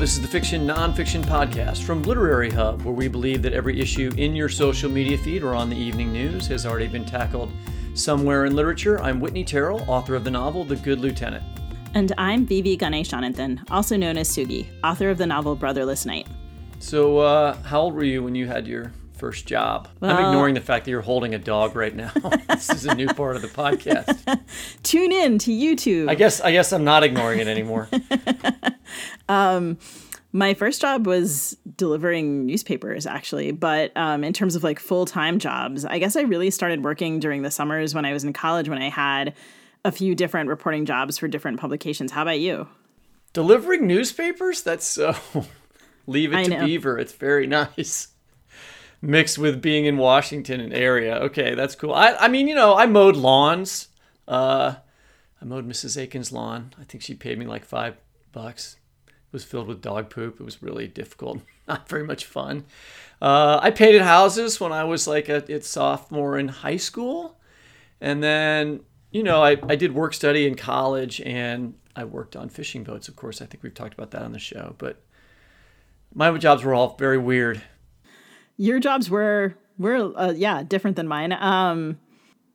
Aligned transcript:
This 0.00 0.14
is 0.14 0.22
the 0.22 0.28
Fiction 0.28 0.66
Nonfiction 0.66 1.22
Podcast 1.22 1.82
from 1.82 2.02
Literary 2.04 2.48
Hub, 2.48 2.80
where 2.80 2.94
we 2.94 3.06
believe 3.06 3.42
that 3.42 3.52
every 3.52 3.78
issue 3.78 4.10
in 4.16 4.34
your 4.34 4.48
social 4.48 4.90
media 4.90 5.18
feed 5.18 5.42
or 5.42 5.54
on 5.54 5.68
the 5.68 5.76
evening 5.76 6.10
news 6.10 6.46
has 6.46 6.64
already 6.64 6.88
been 6.88 7.04
tackled 7.04 7.52
somewhere 7.92 8.46
in 8.46 8.56
literature. 8.56 8.98
I'm 9.02 9.20
Whitney 9.20 9.44
Terrell, 9.44 9.84
author 9.86 10.14
of 10.14 10.24
the 10.24 10.30
novel 10.30 10.64
The 10.64 10.76
Good 10.76 11.00
Lieutenant. 11.00 11.44
And 11.92 12.14
I'm 12.16 12.46
Vivi 12.46 12.78
Ganeshananthan, 12.78 13.62
also 13.70 13.98
known 13.98 14.16
as 14.16 14.30
Sugi, 14.30 14.68
author 14.82 15.10
of 15.10 15.18
the 15.18 15.26
novel 15.26 15.54
Brotherless 15.54 16.06
Night. 16.06 16.26
So, 16.78 17.18
uh, 17.18 17.56
how 17.64 17.82
old 17.82 17.94
were 17.94 18.02
you 18.02 18.22
when 18.22 18.34
you 18.34 18.46
had 18.46 18.66
your 18.66 18.92
first 19.20 19.46
job. 19.46 19.86
Well, 20.00 20.16
I'm 20.16 20.24
ignoring 20.24 20.54
the 20.54 20.62
fact 20.62 20.86
that 20.86 20.90
you're 20.90 21.02
holding 21.02 21.34
a 21.34 21.38
dog 21.38 21.76
right 21.76 21.94
now. 21.94 22.10
this 22.48 22.70
is 22.70 22.86
a 22.86 22.94
new 22.94 23.06
part 23.08 23.36
of 23.36 23.42
the 23.42 23.48
podcast. 23.48 24.40
Tune 24.82 25.12
in 25.12 25.38
to 25.40 25.50
YouTube. 25.50 26.08
I 26.08 26.14
guess 26.14 26.40
I 26.40 26.50
guess 26.50 26.72
I'm 26.72 26.84
not 26.84 27.04
ignoring 27.04 27.38
it 27.38 27.46
anymore. 27.46 27.88
um 29.28 29.78
my 30.32 30.54
first 30.54 30.80
job 30.80 31.06
was 31.06 31.56
delivering 31.76 32.46
newspapers 32.46 33.04
actually 33.04 33.50
but 33.50 33.96
um, 33.96 34.22
in 34.22 34.32
terms 34.32 34.54
of 34.54 34.62
like 34.62 34.78
full-time 34.78 35.40
jobs 35.40 35.84
i 35.84 35.98
guess 35.98 36.14
i 36.14 36.20
really 36.20 36.50
started 36.50 36.84
working 36.84 37.18
during 37.18 37.42
the 37.42 37.50
summers 37.50 37.94
when 37.96 38.04
i 38.04 38.12
was 38.12 38.22
in 38.22 38.32
college 38.32 38.68
when 38.68 38.80
i 38.80 38.88
had 38.88 39.34
a 39.84 39.90
few 39.90 40.14
different 40.14 40.48
reporting 40.48 40.84
jobs 40.84 41.18
for 41.18 41.26
different 41.26 41.58
publications 41.58 42.12
how 42.12 42.22
about 42.22 42.38
you 42.38 42.68
delivering 43.32 43.88
newspapers 43.88 44.62
that's 44.62 44.86
so 44.86 45.16
leave 46.06 46.32
it 46.32 46.44
to 46.44 46.64
beaver 46.64 46.96
it's 46.96 47.12
very 47.12 47.48
nice 47.48 48.08
mixed 49.02 49.38
with 49.38 49.62
being 49.62 49.86
in 49.86 49.96
Washington 49.96 50.60
and 50.60 50.72
area. 50.72 51.16
Okay, 51.16 51.54
that's 51.54 51.74
cool. 51.74 51.94
I, 51.94 52.14
I 52.14 52.28
mean, 52.28 52.48
you 52.48 52.54
know, 52.54 52.76
I 52.76 52.86
mowed 52.86 53.16
lawns. 53.16 53.88
Uh, 54.28 54.74
I 55.40 55.44
mowed 55.44 55.68
Mrs. 55.68 56.00
Aiken's 56.00 56.32
lawn. 56.32 56.74
I 56.78 56.84
think 56.84 57.02
she 57.02 57.14
paid 57.14 57.38
me 57.38 57.46
like 57.46 57.64
five 57.64 57.96
bucks. 58.32 58.76
It 59.06 59.32
was 59.32 59.44
filled 59.44 59.68
with 59.68 59.80
dog 59.80 60.10
poop. 60.10 60.40
It 60.40 60.44
was 60.44 60.62
really 60.62 60.86
difficult. 60.86 61.40
Not 61.68 61.88
very 61.88 62.04
much 62.04 62.26
fun. 62.26 62.64
Uh, 63.22 63.58
I 63.62 63.70
painted 63.70 64.02
houses 64.02 64.60
when 64.60 64.72
I 64.72 64.84
was 64.84 65.06
like 65.06 65.28
a, 65.28 65.44
a 65.48 65.62
sophomore 65.62 66.38
in 66.38 66.48
high 66.48 66.76
school. 66.76 67.38
And 68.00 68.22
then, 68.22 68.80
you 69.10 69.22
know, 69.22 69.42
I, 69.42 69.56
I 69.68 69.76
did 69.76 69.92
work 69.94 70.14
study 70.14 70.46
in 70.46 70.54
college 70.56 71.20
and 71.20 71.74
I 71.94 72.04
worked 72.04 72.34
on 72.34 72.48
fishing 72.48 72.82
boats, 72.82 73.08
of 73.08 73.16
course. 73.16 73.40
I 73.40 73.46
think 73.46 73.62
we've 73.62 73.74
talked 73.74 73.94
about 73.94 74.10
that 74.12 74.22
on 74.22 74.32
the 74.32 74.38
show. 74.38 74.74
But 74.78 75.02
my 76.14 76.36
jobs 76.38 76.64
were 76.64 76.74
all 76.74 76.96
very 76.96 77.18
weird 77.18 77.62
your 78.60 78.78
jobs 78.78 79.08
were 79.08 79.54
were 79.78 80.12
uh, 80.16 80.32
yeah 80.36 80.62
different 80.62 80.96
than 80.96 81.08
mine. 81.08 81.32
Um, 81.32 81.98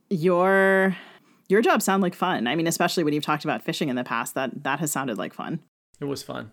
your 0.09 0.95
your 1.49 1.61
jobs 1.61 1.83
sound 1.83 2.03
like 2.03 2.13
fun. 2.13 2.47
I 2.47 2.55
mean, 2.55 2.67
especially 2.67 3.03
when 3.03 3.13
you've 3.13 3.25
talked 3.25 3.43
about 3.43 3.63
fishing 3.63 3.89
in 3.89 3.95
the 3.95 4.03
past, 4.03 4.35
that 4.35 4.63
that 4.63 4.79
has 4.79 4.91
sounded 4.91 5.17
like 5.17 5.33
fun. 5.33 5.61
It 5.99 6.05
was 6.05 6.21
fun. 6.21 6.51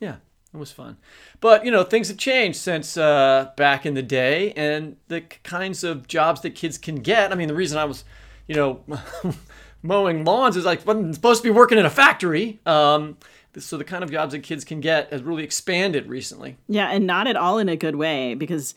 Yeah, 0.00 0.16
it 0.54 0.56
was 0.56 0.72
fun. 0.72 0.96
But 1.40 1.66
you 1.66 1.70
know, 1.70 1.84
things 1.84 2.08
have 2.08 2.16
changed 2.16 2.58
since 2.58 2.96
uh, 2.96 3.50
back 3.56 3.84
in 3.84 3.92
the 3.92 4.02
day, 4.02 4.52
and 4.52 4.96
the 5.08 5.20
kinds 5.20 5.84
of 5.84 6.08
jobs 6.08 6.40
that 6.40 6.54
kids 6.54 6.78
can 6.78 6.96
get. 6.96 7.32
I 7.32 7.34
mean, 7.34 7.48
the 7.48 7.54
reason 7.54 7.76
I 7.76 7.84
was, 7.84 8.04
you 8.46 8.54
know, 8.54 8.82
mowing 9.82 10.24
lawns 10.24 10.56
is 10.56 10.64
like 10.64 10.88
I'm 10.88 11.12
supposed 11.12 11.42
to 11.42 11.46
be 11.46 11.52
working 11.52 11.76
in 11.76 11.84
a 11.84 11.90
factory. 11.90 12.60
Um, 12.64 13.18
so 13.58 13.76
the 13.76 13.84
kind 13.84 14.04
of 14.04 14.10
jobs 14.10 14.32
that 14.32 14.40
kids 14.40 14.64
can 14.64 14.80
get 14.80 15.12
has 15.12 15.22
really 15.22 15.44
expanded 15.44 16.08
recently. 16.08 16.56
Yeah, 16.68 16.90
and 16.90 17.06
not 17.06 17.26
at 17.26 17.36
all 17.36 17.58
in 17.58 17.68
a 17.68 17.76
good 17.76 17.96
way 17.96 18.34
because 18.34 18.74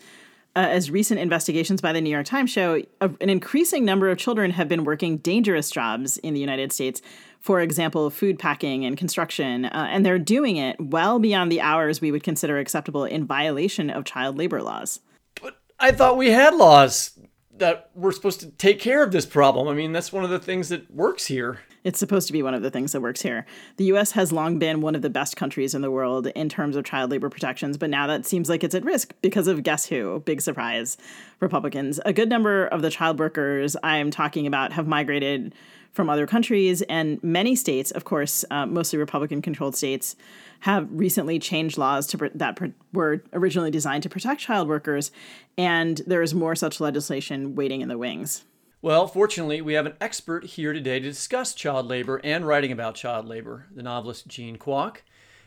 uh, 0.55 0.59
as 0.59 0.91
recent 0.91 1.19
investigations 1.19 1.81
by 1.81 1.93
the 1.93 2.01
New 2.01 2.09
York 2.09 2.25
Times 2.25 2.51
show, 2.51 2.81
a, 3.01 3.09
an 3.21 3.29
increasing 3.29 3.85
number 3.85 4.09
of 4.09 4.17
children 4.17 4.51
have 4.51 4.67
been 4.67 4.83
working 4.83 5.17
dangerous 5.17 5.71
jobs 5.71 6.17
in 6.17 6.33
the 6.33 6.39
United 6.39 6.71
States. 6.71 7.01
For 7.39 7.59
example, 7.59 8.09
food 8.09 8.39
packing 8.39 8.85
and 8.85 8.95
construction, 8.95 9.65
uh, 9.65 9.87
and 9.89 10.05
they're 10.05 10.19
doing 10.19 10.57
it 10.57 10.79
well 10.79 11.19
beyond 11.19 11.51
the 11.51 11.59
hours 11.59 12.01
we 12.01 12.11
would 12.11 12.23
consider 12.23 12.57
acceptable 12.57 13.03
in 13.03 13.25
violation 13.25 13.89
of 13.89 14.05
child 14.05 14.37
labor 14.37 14.61
laws. 14.61 14.99
But 15.41 15.59
I 15.79 15.91
thought 15.91 16.17
we 16.17 16.29
had 16.29 16.55
laws 16.55 17.19
that 17.57 17.89
were 17.95 18.11
supposed 18.11 18.39
to 18.41 18.51
take 18.51 18.79
care 18.79 19.03
of 19.03 19.11
this 19.11 19.25
problem. 19.25 19.67
I 19.67 19.73
mean, 19.73 19.91
that's 19.91 20.13
one 20.13 20.23
of 20.23 20.29
the 20.29 20.39
things 20.39 20.69
that 20.69 20.89
works 20.91 21.25
here. 21.25 21.59
It's 21.83 21.99
supposed 21.99 22.27
to 22.27 22.33
be 22.33 22.41
one 22.41 22.53
of 22.53 22.61
the 22.61 22.71
things 22.71 22.91
that 22.93 23.01
works 23.01 23.21
here. 23.21 23.45
The 23.77 23.85
US 23.85 24.11
has 24.11 24.31
long 24.31 24.59
been 24.59 24.81
one 24.81 24.95
of 24.95 25.01
the 25.01 25.09
best 25.09 25.35
countries 25.35 25.75
in 25.75 25.81
the 25.81 25.91
world 25.91 26.27
in 26.27 26.49
terms 26.49 26.75
of 26.75 26.85
child 26.85 27.11
labor 27.11 27.29
protections, 27.29 27.77
but 27.77 27.89
now 27.89 28.07
that 28.07 28.25
seems 28.25 28.49
like 28.49 28.63
it's 28.63 28.75
at 28.75 28.85
risk 28.85 29.13
because 29.21 29.47
of 29.47 29.63
guess 29.63 29.85
who? 29.85 30.21
Big 30.25 30.41
surprise. 30.41 30.97
Republicans. 31.39 31.99
A 32.05 32.13
good 32.13 32.29
number 32.29 32.67
of 32.67 32.81
the 32.81 32.89
child 32.89 33.19
workers 33.19 33.75
I'm 33.83 34.11
talking 34.11 34.47
about 34.47 34.73
have 34.73 34.87
migrated 34.87 35.53
from 35.93 36.09
other 36.09 36.25
countries, 36.25 36.81
and 36.83 37.23
many 37.23 37.55
states, 37.55 37.91
of 37.91 38.03
course, 38.03 38.43
uh, 38.49 38.65
mostly 38.65 38.97
Republican 38.97 39.41
controlled 39.41 39.75
states, 39.75 40.15
have 40.61 40.87
recently 40.91 41.37
changed 41.37 41.77
laws 41.77 42.07
to, 42.07 42.31
that 42.33 42.59
were 42.93 43.23
originally 43.31 43.69
designed 43.69 44.01
to 44.01 44.09
protect 44.09 44.41
child 44.41 44.67
workers, 44.67 45.11
and 45.55 46.01
there 46.07 46.23
is 46.23 46.33
more 46.33 46.55
such 46.55 46.79
legislation 46.79 47.53
waiting 47.53 47.81
in 47.81 47.89
the 47.89 47.97
wings. 47.97 48.43
Well, 48.83 49.07
fortunately, 49.07 49.61
we 49.61 49.75
have 49.75 49.85
an 49.85 49.95
expert 50.01 50.43
here 50.43 50.73
today 50.73 50.99
to 50.99 51.07
discuss 51.07 51.53
child 51.53 51.87
labor 51.87 52.19
and 52.21 52.45
writing 52.45 52.69
about 52.69 52.95
child 52.95 53.25
labor, 53.25 53.65
the 53.73 53.81
novelist 53.81 54.27
Jean 54.27 54.57
Kwok. 54.57 54.97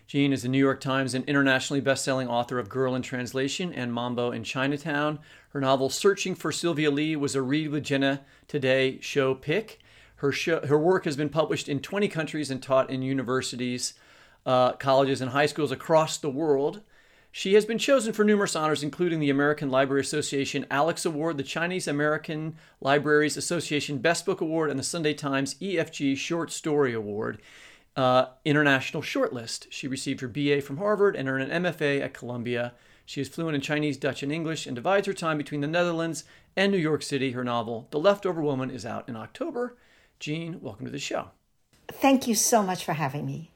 Jean 0.07 0.33
is 0.33 0.41
the 0.41 0.49
New 0.49 0.59
York 0.59 0.81
Times 0.81 1.13
and 1.13 1.23
internationally 1.27 1.83
best-selling 1.83 2.29
author 2.29 2.59
of 2.59 2.71
Girl 2.71 2.95
in 2.95 3.03
Translation 3.03 3.75
and 3.75 3.93
Mambo 3.93 4.31
in 4.31 4.43
Chinatown. 4.43 5.19
Her 5.51 5.61
novel 5.61 5.91
Searching 5.91 6.35
for 6.35 6.51
Sylvie 6.51 6.89
Lee 6.89 7.15
was 7.15 7.35
a 7.35 7.43
Read 7.43 7.69
with 7.69 7.85
Jenna 7.85 8.23
Today 8.49 8.99
show 9.03 9.35
pick. 9.35 9.81
Her, 10.17 10.33
show, 10.33 10.67
her 10.67 10.79
work 10.79 11.05
has 11.05 11.19
been 11.19 11.29
published 11.29 11.69
in 11.69 11.81
20 11.81 12.09
countries 12.09 12.51
and 12.51 12.63
taught 12.63 12.89
in 12.89 13.03
universities, 13.03 13.93
uh, 14.47 14.73
colleges, 14.73 15.21
and 15.21 15.33
high 15.33 15.45
schools 15.45 15.73
across 15.73 16.17
the 16.17 16.31
world. 16.31 16.81
She 17.37 17.53
has 17.53 17.67
been 17.67 17.77
chosen 17.77 18.15
for 18.15 18.25
numerous 18.25 18.57
honors, 18.57 18.83
including 18.83 19.21
the 19.21 19.29
American 19.29 19.69
Library 19.69 20.01
Association 20.01 20.65
Alex 20.71 21.05
Award, 21.05 21.37
the 21.37 21.43
Chinese 21.43 21.87
American 21.87 22.57
Libraries 22.81 23.37
Association 23.37 23.99
Best 23.99 24.25
Book 24.25 24.41
Award, 24.41 24.71
and 24.71 24.79
the 24.79 24.83
Sunday 24.83 25.13
Times 25.13 25.55
EFG 25.57 26.17
Short 26.17 26.51
Story 26.51 26.95
Award. 26.95 27.43
Uh, 27.95 28.29
international 28.47 29.03
shortlist. 29.03 29.67
She 29.69 29.87
received 29.87 30.23
her 30.23 30.29
BA 30.29 30.63
from 30.63 30.79
Harvard 30.79 31.15
and 31.15 31.29
earned 31.29 31.53
an 31.53 31.63
MFA 31.63 32.01
at 32.01 32.15
Columbia. 32.15 32.73
She 33.05 33.21
is 33.21 33.29
fluent 33.29 33.55
in 33.55 33.61
Chinese, 33.61 33.99
Dutch, 33.99 34.23
and 34.23 34.33
English 34.33 34.67
and 34.67 34.75
divides 34.75 35.07
her 35.07 35.13
time 35.13 35.37
between 35.37 35.61
the 35.61 35.67
Netherlands 35.67 36.25
and 36.57 36.73
New 36.73 36.79
York 36.79 37.03
City. 37.03 37.33
Her 37.33 37.45
novel, 37.45 37.87
The 37.91 38.01
Leftover 38.01 38.41
Woman, 38.41 38.71
is 38.71 38.87
out 38.87 39.11
in 39.11 39.15
October. 39.15 39.77
Jean, 40.19 40.59
welcome 40.63 40.87
to 40.87 40.91
the 40.91 40.99
show. 40.99 41.33
Thank 41.89 42.27
you 42.27 42.35
so 42.35 42.63
much 42.63 42.83
for 42.83 42.95
having 42.95 43.27
me. 43.27 43.51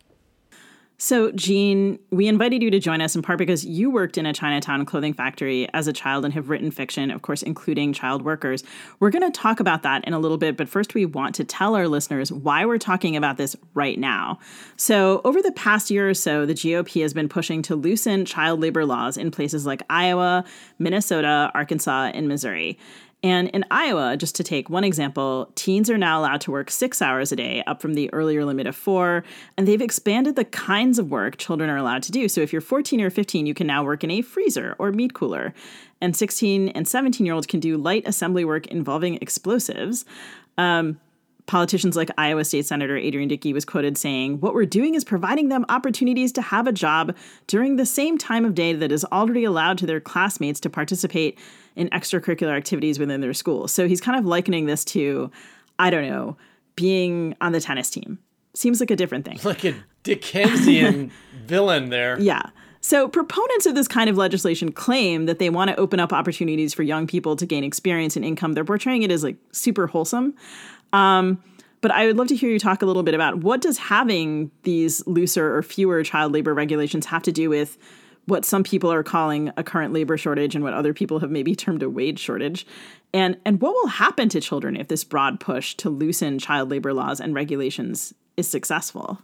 So, 1.02 1.32
Jean, 1.32 1.98
we 2.10 2.28
invited 2.28 2.62
you 2.62 2.70
to 2.72 2.78
join 2.78 3.00
us 3.00 3.16
in 3.16 3.22
part 3.22 3.38
because 3.38 3.64
you 3.64 3.90
worked 3.90 4.18
in 4.18 4.26
a 4.26 4.34
Chinatown 4.34 4.84
clothing 4.84 5.14
factory 5.14 5.66
as 5.72 5.86
a 5.86 5.94
child 5.94 6.26
and 6.26 6.34
have 6.34 6.50
written 6.50 6.70
fiction, 6.70 7.10
of 7.10 7.22
course, 7.22 7.42
including 7.42 7.94
child 7.94 8.20
workers. 8.20 8.62
We're 8.98 9.08
going 9.08 9.22
to 9.22 9.30
talk 9.30 9.60
about 9.60 9.82
that 9.82 10.04
in 10.04 10.12
a 10.12 10.18
little 10.18 10.36
bit, 10.36 10.58
but 10.58 10.68
first, 10.68 10.92
we 10.92 11.06
want 11.06 11.34
to 11.36 11.44
tell 11.44 11.74
our 11.74 11.88
listeners 11.88 12.30
why 12.30 12.66
we're 12.66 12.76
talking 12.76 13.16
about 13.16 13.38
this 13.38 13.56
right 13.72 13.98
now. 13.98 14.40
So, 14.76 15.22
over 15.24 15.40
the 15.40 15.52
past 15.52 15.90
year 15.90 16.06
or 16.06 16.12
so, 16.12 16.44
the 16.44 16.52
GOP 16.52 17.00
has 17.00 17.14
been 17.14 17.30
pushing 17.30 17.62
to 17.62 17.74
loosen 17.74 18.26
child 18.26 18.60
labor 18.60 18.84
laws 18.84 19.16
in 19.16 19.30
places 19.30 19.64
like 19.64 19.82
Iowa, 19.88 20.44
Minnesota, 20.78 21.50
Arkansas, 21.54 22.10
and 22.12 22.28
Missouri. 22.28 22.78
And 23.22 23.48
in 23.50 23.66
Iowa, 23.70 24.16
just 24.16 24.34
to 24.36 24.44
take 24.44 24.70
one 24.70 24.82
example, 24.82 25.52
teens 25.54 25.90
are 25.90 25.98
now 25.98 26.20
allowed 26.20 26.40
to 26.42 26.50
work 26.50 26.70
six 26.70 27.02
hours 27.02 27.32
a 27.32 27.36
day, 27.36 27.62
up 27.66 27.82
from 27.82 27.92
the 27.94 28.10
earlier 28.14 28.46
limit 28.46 28.66
of 28.66 28.74
four. 28.74 29.24
And 29.58 29.68
they've 29.68 29.80
expanded 29.80 30.36
the 30.36 30.46
kinds 30.46 30.98
of 30.98 31.10
work 31.10 31.36
children 31.36 31.68
are 31.68 31.76
allowed 31.76 32.02
to 32.04 32.12
do. 32.12 32.28
So 32.28 32.40
if 32.40 32.50
you're 32.52 32.62
14 32.62 33.00
or 33.00 33.10
15, 33.10 33.44
you 33.44 33.52
can 33.52 33.66
now 33.66 33.84
work 33.84 34.02
in 34.02 34.10
a 34.10 34.22
freezer 34.22 34.74
or 34.78 34.90
meat 34.90 35.12
cooler. 35.12 35.52
And 36.00 36.16
16 36.16 36.70
and 36.70 36.88
17 36.88 37.26
year 37.26 37.34
olds 37.34 37.46
can 37.46 37.60
do 37.60 37.76
light 37.76 38.04
assembly 38.06 38.44
work 38.44 38.66
involving 38.68 39.16
explosives. 39.16 40.06
Um, 40.56 40.98
Politicians 41.46 41.96
like 41.96 42.10
Iowa 42.18 42.44
State 42.44 42.66
Senator 42.66 42.96
Adrian 42.96 43.28
Dickey 43.28 43.52
was 43.52 43.64
quoted 43.64 43.96
saying, 43.96 44.40
What 44.40 44.54
we're 44.54 44.66
doing 44.66 44.94
is 44.94 45.04
providing 45.04 45.48
them 45.48 45.64
opportunities 45.68 46.32
to 46.32 46.42
have 46.42 46.66
a 46.66 46.72
job 46.72 47.16
during 47.46 47.76
the 47.76 47.86
same 47.86 48.18
time 48.18 48.44
of 48.44 48.54
day 48.54 48.72
that 48.72 48.92
is 48.92 49.04
already 49.06 49.44
allowed 49.44 49.78
to 49.78 49.86
their 49.86 50.00
classmates 50.00 50.60
to 50.60 50.70
participate 50.70 51.38
in 51.76 51.88
extracurricular 51.90 52.56
activities 52.56 52.98
within 52.98 53.20
their 53.20 53.34
school. 53.34 53.68
So 53.68 53.88
he's 53.88 54.00
kind 54.00 54.18
of 54.18 54.24
likening 54.24 54.66
this 54.66 54.84
to, 54.86 55.30
I 55.78 55.90
don't 55.90 56.08
know, 56.08 56.36
being 56.76 57.34
on 57.40 57.52
the 57.52 57.60
tennis 57.60 57.90
team. 57.90 58.18
Seems 58.54 58.80
like 58.80 58.90
a 58.90 58.96
different 58.96 59.24
thing. 59.24 59.38
Like 59.44 59.64
a 59.64 59.74
Dickensian 60.02 61.10
villain 61.46 61.90
there. 61.90 62.18
Yeah. 62.20 62.42
So, 62.82 63.08
proponents 63.08 63.66
of 63.66 63.74
this 63.74 63.86
kind 63.86 64.08
of 64.08 64.16
legislation 64.16 64.72
claim 64.72 65.26
that 65.26 65.38
they 65.38 65.50
want 65.50 65.68
to 65.68 65.76
open 65.76 66.00
up 66.00 66.12
opportunities 66.12 66.72
for 66.72 66.82
young 66.82 67.06
people 67.06 67.36
to 67.36 67.44
gain 67.44 67.62
experience 67.62 68.16
and 68.16 68.24
income. 68.24 68.54
They're 68.54 68.64
portraying 68.64 69.02
it 69.02 69.10
as 69.10 69.22
like 69.22 69.36
super 69.52 69.86
wholesome. 69.86 70.34
Um, 70.92 71.42
but 71.82 71.90
I 71.90 72.06
would 72.06 72.16
love 72.16 72.28
to 72.28 72.36
hear 72.36 72.50
you 72.50 72.58
talk 72.58 72.82
a 72.82 72.86
little 72.86 73.02
bit 73.02 73.14
about 73.14 73.38
what 73.38 73.60
does 73.60 73.78
having 73.78 74.50
these 74.62 75.06
looser 75.06 75.54
or 75.54 75.62
fewer 75.62 76.02
child 76.02 76.32
labor 76.32 76.52
regulations 76.52 77.06
have 77.06 77.22
to 77.24 77.32
do 77.32 77.48
with 77.48 77.78
what 78.26 78.44
some 78.44 78.62
people 78.62 78.92
are 78.92 79.02
calling 79.02 79.50
a 79.56 79.64
current 79.64 79.92
labor 79.92 80.16
shortage 80.16 80.54
and 80.54 80.62
what 80.62 80.74
other 80.74 80.92
people 80.92 81.20
have 81.20 81.30
maybe 81.30 81.54
termed 81.54 81.82
a 81.82 81.90
wage 81.90 82.18
shortage. 82.18 82.66
And 83.12 83.36
and 83.44 83.60
what 83.60 83.74
will 83.74 83.88
happen 83.88 84.28
to 84.30 84.40
children 84.40 84.76
if 84.76 84.88
this 84.88 85.04
broad 85.04 85.40
push 85.40 85.74
to 85.76 85.90
loosen 85.90 86.38
child 86.38 86.70
labor 86.70 86.92
laws 86.92 87.20
and 87.20 87.34
regulations 87.34 88.14
is 88.36 88.48
successful? 88.48 89.20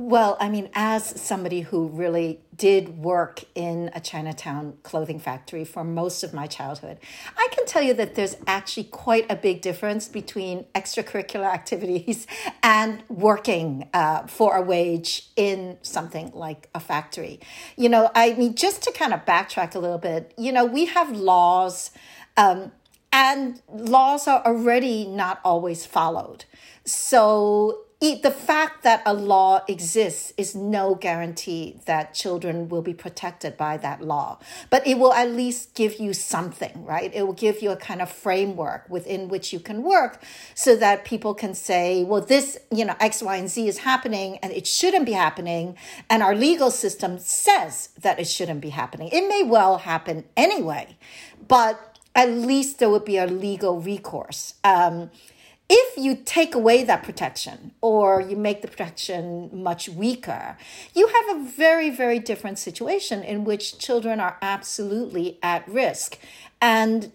Well, 0.00 0.38
I 0.40 0.48
mean, 0.48 0.70
as 0.72 1.20
somebody 1.20 1.60
who 1.60 1.88
really 1.88 2.40
did 2.56 2.88
work 2.96 3.44
in 3.54 3.90
a 3.94 4.00
Chinatown 4.00 4.78
clothing 4.82 5.18
factory 5.18 5.62
for 5.62 5.84
most 5.84 6.22
of 6.22 6.32
my 6.32 6.46
childhood, 6.46 6.96
I 7.36 7.48
can 7.52 7.66
tell 7.66 7.82
you 7.82 7.92
that 7.92 8.14
there's 8.14 8.34
actually 8.46 8.84
quite 8.84 9.30
a 9.30 9.36
big 9.36 9.60
difference 9.60 10.08
between 10.08 10.64
extracurricular 10.74 11.44
activities 11.44 12.26
and 12.62 13.02
working 13.10 13.90
uh, 13.92 14.26
for 14.26 14.56
a 14.56 14.62
wage 14.62 15.28
in 15.36 15.76
something 15.82 16.32
like 16.32 16.70
a 16.74 16.80
factory. 16.80 17.38
You 17.76 17.90
know, 17.90 18.10
I 18.14 18.32
mean, 18.32 18.54
just 18.54 18.82
to 18.84 18.92
kind 18.92 19.12
of 19.12 19.26
backtrack 19.26 19.74
a 19.74 19.78
little 19.78 19.98
bit, 19.98 20.32
you 20.38 20.50
know, 20.50 20.64
we 20.64 20.86
have 20.86 21.10
laws. 21.10 21.90
Um, 22.38 22.72
and 23.12 23.60
laws 23.68 24.26
are 24.26 24.42
already 24.46 25.04
not 25.04 25.40
always 25.44 25.84
followed. 25.84 26.46
So 26.86 27.84
the 28.00 28.30
fact 28.30 28.82
that 28.82 29.02
a 29.04 29.12
law 29.12 29.60
exists 29.68 30.32
is 30.38 30.54
no 30.54 30.94
guarantee 30.94 31.80
that 31.84 32.14
children 32.14 32.70
will 32.70 32.80
be 32.80 32.94
protected 32.94 33.58
by 33.58 33.76
that 33.76 34.00
law. 34.00 34.38
But 34.70 34.86
it 34.86 34.98
will 34.98 35.12
at 35.12 35.30
least 35.30 35.74
give 35.74 36.00
you 36.00 36.14
something, 36.14 36.86
right? 36.86 37.12
It 37.14 37.26
will 37.26 37.34
give 37.34 37.60
you 37.60 37.72
a 37.72 37.76
kind 37.76 38.00
of 38.00 38.10
framework 38.10 38.88
within 38.88 39.28
which 39.28 39.52
you 39.52 39.60
can 39.60 39.82
work 39.82 40.22
so 40.54 40.76
that 40.76 41.04
people 41.04 41.34
can 41.34 41.52
say, 41.52 42.02
well, 42.02 42.22
this, 42.22 42.58
you 42.70 42.86
know, 42.86 42.96
X, 43.00 43.22
Y, 43.22 43.36
and 43.36 43.50
Z 43.50 43.68
is 43.68 43.78
happening 43.78 44.38
and 44.38 44.50
it 44.50 44.66
shouldn't 44.66 45.04
be 45.04 45.12
happening. 45.12 45.76
And 46.08 46.22
our 46.22 46.34
legal 46.34 46.70
system 46.70 47.18
says 47.18 47.90
that 48.00 48.18
it 48.18 48.26
shouldn't 48.26 48.62
be 48.62 48.70
happening. 48.70 49.10
It 49.12 49.28
may 49.28 49.42
well 49.42 49.76
happen 49.76 50.24
anyway, 50.38 50.96
but 51.46 51.98
at 52.14 52.30
least 52.30 52.78
there 52.78 52.88
would 52.88 53.04
be 53.04 53.18
a 53.18 53.26
legal 53.26 53.78
recourse. 53.78 54.54
Um, 54.64 55.10
if 55.72 55.96
you 55.96 56.16
take 56.16 56.56
away 56.56 56.82
that 56.82 57.04
protection 57.04 57.70
or 57.80 58.20
you 58.20 58.36
make 58.36 58.60
the 58.60 58.68
protection 58.68 59.48
much 59.52 59.88
weaker, 59.88 60.58
you 60.94 61.06
have 61.06 61.36
a 61.36 61.44
very, 61.44 61.90
very 61.90 62.18
different 62.18 62.58
situation 62.58 63.22
in 63.22 63.44
which 63.44 63.78
children 63.78 64.18
are 64.18 64.36
absolutely 64.42 65.38
at 65.44 65.66
risk. 65.68 66.18
And 66.60 67.12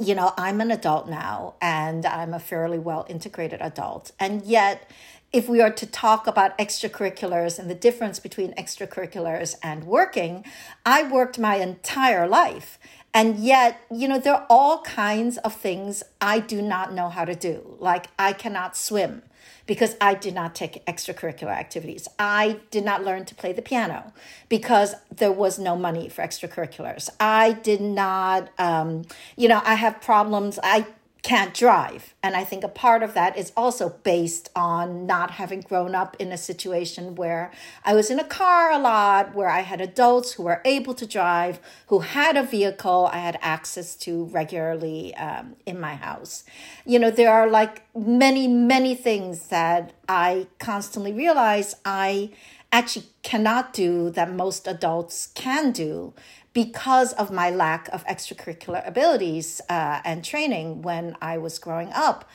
you 0.00 0.14
know, 0.14 0.32
I'm 0.36 0.60
an 0.60 0.70
adult 0.70 1.08
now 1.08 1.54
and 1.60 2.06
I'm 2.06 2.32
a 2.32 2.38
fairly 2.38 2.78
well 2.78 3.06
integrated 3.08 3.60
adult. 3.60 4.12
And 4.20 4.44
yet, 4.44 4.88
if 5.32 5.48
we 5.48 5.60
are 5.60 5.70
to 5.70 5.86
talk 5.86 6.26
about 6.26 6.56
extracurriculars 6.56 7.58
and 7.58 7.68
the 7.68 7.74
difference 7.74 8.18
between 8.18 8.54
extracurriculars 8.54 9.56
and 9.62 9.84
working, 9.84 10.44
I 10.86 11.02
worked 11.02 11.38
my 11.38 11.56
entire 11.56 12.26
life. 12.26 12.78
And 13.14 13.38
yet, 13.38 13.80
you 13.90 14.06
know, 14.06 14.18
there 14.18 14.34
are 14.34 14.46
all 14.48 14.82
kinds 14.82 15.38
of 15.38 15.54
things 15.54 16.02
I 16.20 16.40
do 16.40 16.62
not 16.62 16.92
know 16.92 17.08
how 17.08 17.24
to 17.24 17.34
do. 17.34 17.76
Like, 17.78 18.08
I 18.18 18.32
cannot 18.32 18.76
swim 18.76 19.22
because 19.66 19.96
I 20.00 20.14
did 20.14 20.34
not 20.34 20.54
take 20.54 20.84
extracurricular 20.86 21.50
activities. 21.50 22.08
I 22.18 22.60
did 22.70 22.84
not 22.84 23.04
learn 23.04 23.26
to 23.26 23.34
play 23.34 23.52
the 23.52 23.62
piano 23.62 24.12
because 24.48 24.94
there 25.14 25.30
was 25.30 25.58
no 25.58 25.76
money 25.76 26.08
for 26.08 26.22
extracurriculars. 26.22 27.10
I 27.20 27.52
did 27.52 27.80
not, 27.80 28.48
um, 28.58 29.04
you 29.36 29.46
know, 29.46 29.60
I 29.64 29.74
have 29.74 30.00
problems. 30.00 30.58
I 30.62 30.86
can't 31.22 31.52
drive. 31.52 32.14
And 32.22 32.36
I 32.36 32.44
think 32.44 32.62
a 32.62 32.68
part 32.68 33.02
of 33.02 33.14
that 33.14 33.36
is 33.36 33.52
also 33.56 33.90
based 34.02 34.50
on 34.54 35.04
not 35.06 35.32
having 35.32 35.60
grown 35.60 35.94
up 35.94 36.16
in 36.18 36.30
a 36.30 36.38
situation 36.38 37.16
where 37.16 37.50
I 37.84 37.94
was 37.94 38.10
in 38.10 38.20
a 38.20 38.24
car 38.24 38.70
a 38.70 38.78
lot, 38.78 39.34
where 39.34 39.48
I 39.48 39.60
had 39.60 39.80
adults 39.80 40.32
who 40.32 40.44
were 40.44 40.62
able 40.64 40.94
to 40.94 41.06
drive, 41.06 41.58
who 41.88 42.00
had 42.00 42.36
a 42.36 42.42
vehicle 42.42 43.10
I 43.12 43.18
had 43.18 43.38
access 43.42 43.96
to 43.96 44.24
regularly 44.26 45.14
um, 45.16 45.56
in 45.66 45.80
my 45.80 45.96
house. 45.96 46.44
You 46.86 46.98
know, 46.98 47.10
there 47.10 47.32
are 47.32 47.48
like 47.48 47.82
many, 47.96 48.46
many 48.46 48.94
things 48.94 49.48
that 49.48 49.92
I 50.08 50.46
constantly 50.58 51.12
realize 51.12 51.74
I 51.84 52.30
actually 52.70 53.06
cannot 53.22 53.72
do 53.72 54.10
that 54.10 54.32
most 54.32 54.66
adults 54.66 55.28
can 55.34 55.72
do 55.72 56.12
because 56.52 57.12
of 57.14 57.30
my 57.30 57.50
lack 57.50 57.88
of 57.88 58.04
extracurricular 58.06 58.86
abilities 58.86 59.60
uh, 59.68 60.00
and 60.04 60.24
training 60.24 60.82
when 60.82 61.16
I 61.20 61.38
was 61.38 61.58
growing 61.58 61.90
up. 61.92 62.28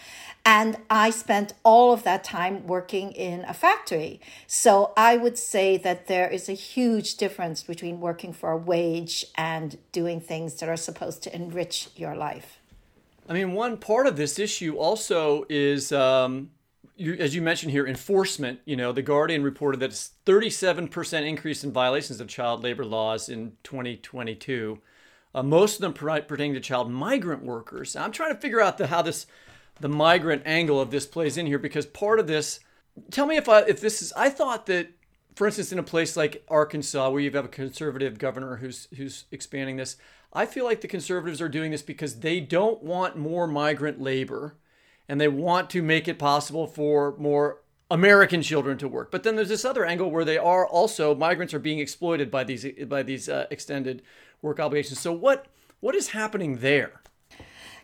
And 0.46 0.78
I 0.90 1.10
spent 1.10 1.54
all 1.64 1.94
of 1.94 2.04
that 2.04 2.24
time 2.24 2.68
working 2.68 3.12
in 3.12 3.46
a 3.46 3.54
factory. 3.54 4.20
So 4.46 4.92
I 4.98 5.16
would 5.16 5.38
say 5.38 5.78
that 5.78 6.08
there 6.08 6.28
is 6.28 6.50
a 6.50 6.54
huge 6.54 7.16
difference 7.16 7.64
between 7.64 8.02
working 8.02 8.34
for 8.34 8.52
a 8.52 8.58
wage 8.58 9.26
and 9.36 9.78
doing 9.92 10.20
things 10.20 10.56
that 10.56 10.68
are 10.68 10.78
supposed 10.78 11.24
to 11.24 11.36
enrich 11.36 11.90
your 11.96 12.16
life. 12.16 12.60
I 13.28 13.34
mean, 13.34 13.54
one 13.54 13.78
part 13.78 14.06
of 14.06 14.18
this 14.18 14.38
issue 14.38 14.76
also 14.76 15.46
is 15.50 15.94
um, 15.94 16.52
as 17.00 17.34
you 17.34 17.42
mentioned 17.42 17.72
here, 17.72 17.88
enforcement. 17.88 18.60
You 18.66 18.76
know, 18.76 18.92
the 18.92 19.02
Guardian 19.02 19.44
reported 19.44 19.80
that 19.80 19.92
it's 19.92 20.12
37% 20.26 21.28
increase 21.28 21.64
in 21.64 21.72
violations 21.72 22.20
of 22.20 22.28
child 22.28 22.64
labor 22.64 22.86
laws 22.86 23.30
in 23.30 23.54
2022. 23.64 24.80
Uh, 25.36 25.44
most 25.44 25.76
of 25.76 25.82
them 25.82 25.94
pertaining 25.94 26.54
to 26.54 26.60
child 26.60 26.92
migrant 26.92 27.44
workers. 27.44 27.96
Now, 27.96 28.04
I'm 28.04 28.12
trying 28.12 28.34
to 28.34 28.40
figure 28.40 28.62
out 28.62 28.78
the, 28.78 28.88
how 28.88 29.02
this, 29.02 29.26
the 29.80 29.90
migrant 29.90 30.44
angle 30.46 30.80
of 30.80 30.92
this 30.92 31.08
plays 31.08 31.38
in 31.38 31.48
here 31.48 31.60
because 31.60 31.86
part 31.86 32.20
of 32.20 32.28
this. 32.28 32.60
Tell 33.10 33.26
me 33.26 33.38
if 33.38 33.50
I 33.50 33.62
if 33.62 33.82
this 33.82 34.04
is. 34.04 34.14
I 34.14 34.30
thought 34.30 34.68
that, 34.68 34.90
for 35.36 35.48
instance, 35.48 35.72
in 35.72 35.80
a 35.80 35.84
place 35.84 36.16
like 36.16 36.44
Arkansas, 36.48 37.10
where 37.10 37.22
you 37.22 37.32
have 37.32 37.46
a 37.46 37.48
conservative 37.48 38.20
governor 38.20 38.58
who's 38.58 38.88
who's 38.96 39.26
expanding 39.32 39.78
this, 39.78 39.98
I 40.32 40.46
feel 40.46 40.64
like 40.64 40.82
the 40.82 40.88
conservatives 40.88 41.42
are 41.42 41.50
doing 41.50 41.72
this 41.72 41.82
because 41.82 42.20
they 42.20 42.40
don't 42.40 42.84
want 42.84 43.18
more 43.18 43.48
migrant 43.48 44.00
labor 44.00 44.58
and 45.08 45.20
they 45.20 45.28
want 45.28 45.70
to 45.72 45.82
make 45.82 46.08
it 46.08 46.18
possible 46.18 46.68
for 46.68 47.16
more 47.18 47.60
American 47.92 48.42
children 48.42 48.78
to 48.80 48.88
work. 48.88 49.12
But 49.12 49.24
then 49.24 49.36
there's 49.36 49.50
this 49.50 49.66
other 49.66 49.86
angle 49.86 50.10
where 50.10 50.26
they 50.26 50.38
are 50.38 50.68
also 50.68 51.14
migrants 51.14 51.54
are 51.54 51.60
being 51.60 51.80
exploited 51.80 52.32
by 52.32 52.44
these 52.44 52.66
by 52.88 53.04
these 53.04 53.30
uh, 53.30 53.46
extended 53.52 54.02
work 54.42 54.60
obligations. 54.60 55.00
So 55.00 55.12
what 55.12 55.48
what 55.80 55.96
is 55.96 56.10
happening 56.10 56.58
there? 56.58 57.02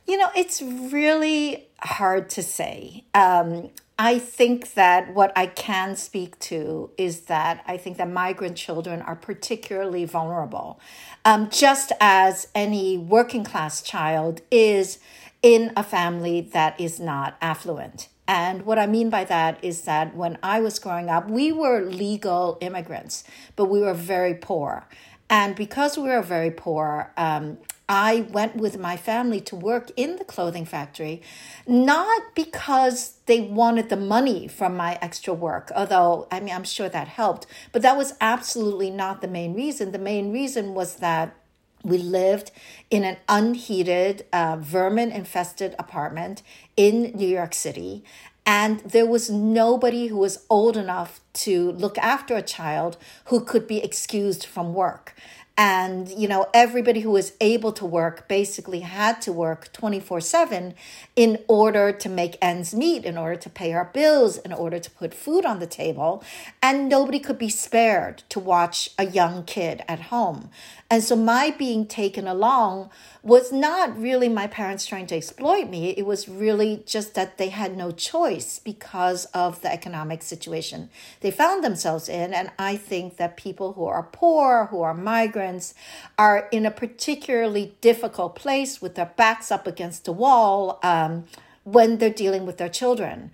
You 0.08 0.18
know, 0.18 0.30
it's 0.36 0.62
really 0.62 1.68
hard 1.80 2.30
to 2.32 2.42
say. 2.42 3.06
Um, 3.14 3.70
I 4.00 4.18
think 4.18 4.74
that 4.76 5.14
what 5.14 5.34
I 5.36 5.46
can 5.46 5.98
speak 5.98 6.40
to 6.40 6.90
is 6.98 7.22
that 7.24 7.64
I 7.68 7.76
think 7.76 7.98
that 7.98 8.10
migrant 8.10 8.56
children 8.56 9.02
are 9.02 9.16
particularly 9.16 10.06
vulnerable, 10.06 10.80
um, 11.26 11.50
just 11.52 11.92
as 12.00 12.48
any 12.56 12.98
working 12.98 13.44
class 13.44 13.82
child 13.82 14.42
is 14.50 15.00
in 15.42 15.72
a 15.76 15.84
family 15.84 16.42
that 16.42 16.80
is 16.80 17.00
not 17.00 17.38
affluent. 17.42 18.10
And 18.28 18.66
what 18.66 18.78
I 18.78 18.86
mean 18.86 19.10
by 19.10 19.24
that 19.24 19.64
is 19.64 19.82
that 19.84 20.16
when 20.16 20.38
I 20.44 20.60
was 20.60 20.78
growing 20.78 21.10
up, 21.10 21.30
we 21.30 21.52
were 21.52 21.82
legal 21.82 22.58
immigrants, 22.62 23.24
but 23.56 23.66
we 23.66 23.82
were 23.82 23.96
very 23.96 24.36
poor. 24.36 24.88
And 25.30 25.56
because 25.56 25.98
we 25.98 26.10
were 26.10 26.22
very 26.22 26.52
poor, 26.52 27.12
um, 27.18 27.58
I 27.90 28.28
went 28.30 28.56
with 28.56 28.78
my 28.78 28.98
family 28.98 29.42
to 29.42 29.56
work 29.56 29.90
in 29.96 30.18
the 30.18 30.24
clothing 30.24 30.66
factory, 30.66 31.24
not 31.66 32.36
because 32.36 33.16
they 33.26 33.42
wanted 33.42 33.90
the 33.90 33.98
money 33.98 34.48
from 34.48 34.78
my 34.78 35.00
extra 35.02 35.34
work, 35.34 35.72
although 35.76 36.28
I 36.32 36.40
mean, 36.40 36.54
I'm 36.54 36.64
sure 36.64 36.88
that 36.88 37.08
helped, 37.08 37.48
but 37.72 37.82
that 37.82 37.98
was 37.98 38.14
absolutely 38.22 38.92
not 38.92 39.22
the 39.22 39.28
main 39.28 39.56
reason. 39.56 39.92
The 39.92 39.98
main 39.98 40.32
reason 40.32 40.76
was 40.76 40.98
that 40.98 41.36
we 41.84 41.98
lived 41.98 42.52
in 42.90 43.04
an 43.04 43.18
unheated, 43.28 44.26
uh, 44.34 44.58
vermin 44.60 45.12
infested 45.12 45.76
apartment 45.80 46.42
in 46.76 47.12
New 47.16 47.28
York 47.28 47.54
City. 47.54 48.04
And 48.46 48.80
there 48.80 49.06
was 49.06 49.30
nobody 49.30 50.08
who 50.08 50.18
was 50.18 50.46
old 50.50 50.76
enough 50.76 51.22
to 51.34 51.72
look 51.74 51.98
after 52.00 52.36
a 52.36 52.42
child 52.42 52.98
who 53.26 53.42
could 53.42 53.68
be 53.68 53.84
excused 53.84 54.46
from 54.46 54.74
work 54.74 55.16
and 55.60 56.08
you 56.08 56.26
know 56.26 56.48
everybody 56.54 57.02
who 57.02 57.12
was 57.12 57.34
able 57.42 57.74
to 57.74 57.86
work 57.86 58.30
basically 58.30 58.80
had 58.80 59.22
to 59.22 59.34
work 59.34 59.74
24/7 59.74 60.74
in 61.18 61.38
order 61.50 61.92
to 61.92 62.08
make 62.08 62.38
ends 62.42 62.74
meet 62.74 63.04
in 63.04 63.18
order 63.18 63.36
to 63.36 63.50
pay 63.50 63.74
our 63.74 63.90
bills 63.94 64.38
in 64.38 64.54
order 64.54 64.80
to 64.80 64.90
put 64.92 65.14
food 65.14 65.46
on 65.46 65.60
the 65.60 65.68
table 65.68 66.24
and 66.64 66.88
nobody 66.88 67.20
could 67.20 67.38
be 67.38 67.50
spared 67.50 68.24
to 68.30 68.40
watch 68.40 68.92
a 68.98 69.06
young 69.06 69.44
kid 69.44 69.84
at 69.86 70.00
home 70.14 70.50
and 70.92 71.04
so 71.04 71.16
my 71.16 71.52
being 71.52 71.86
taken 71.86 72.28
along 72.28 72.90
was 73.22 73.52
not 73.52 74.00
really 74.00 74.28
my 74.28 74.48
parents 74.48 74.88
trying 74.88 75.06
to 75.08 75.16
exploit 75.16 75.70
me. 75.70 75.90
It 75.90 76.06
was 76.06 76.28
really 76.28 76.84
just 76.86 77.14
that 77.14 77.38
they 77.38 77.50
had 77.50 77.78
no 77.78 77.92
choice 77.92 78.58
because 78.58 79.26
of 79.26 79.62
the 79.62 79.72
economic 79.72 80.24
situation 80.24 80.90
they 81.22 81.30
found 81.30 81.64
themselves 81.64 82.10
in. 82.10 82.34
And 82.34 82.50
I 82.58 82.76
think 82.76 83.18
that 83.18 83.38
people 83.38 83.74
who 83.74 83.86
are 83.86 84.02
poor, 84.02 84.66
who 84.72 84.82
are 84.82 84.96
migrants, 84.96 85.76
are 86.18 86.48
in 86.52 86.66
a 86.66 86.72
particularly 86.72 87.76
difficult 87.82 88.36
place 88.36 88.82
with 88.82 88.96
their 88.96 89.12
backs 89.16 89.52
up 89.52 89.68
against 89.68 90.06
the 90.06 90.12
wall 90.12 90.80
um, 90.82 91.26
when 91.66 92.00
they're 92.00 92.10
dealing 92.10 92.48
with 92.48 92.58
their 92.58 92.70
children 92.70 93.32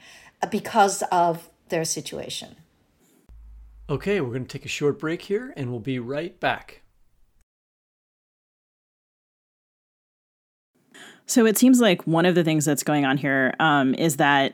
because 0.52 1.04
of 1.04 1.50
their 1.70 1.86
situation. 1.86 2.58
Okay, 3.90 4.20
we're 4.20 4.30
going 4.30 4.46
to 4.46 4.52
take 4.52 4.66
a 4.66 4.70
short 4.70 5.00
break 5.00 5.22
here 5.22 5.54
and 5.56 5.70
we'll 5.70 5.80
be 5.80 6.00
right 6.00 6.38
back. 6.40 6.82
So 11.28 11.46
it 11.46 11.58
seems 11.58 11.80
like 11.80 12.06
one 12.06 12.26
of 12.26 12.36
the 12.36 12.44
things 12.44 12.66
that's 12.66 12.84
going 12.84 13.06
on 13.06 13.18
here 13.18 13.54
um, 13.60 13.96
is 13.96 14.18
that 14.18 14.54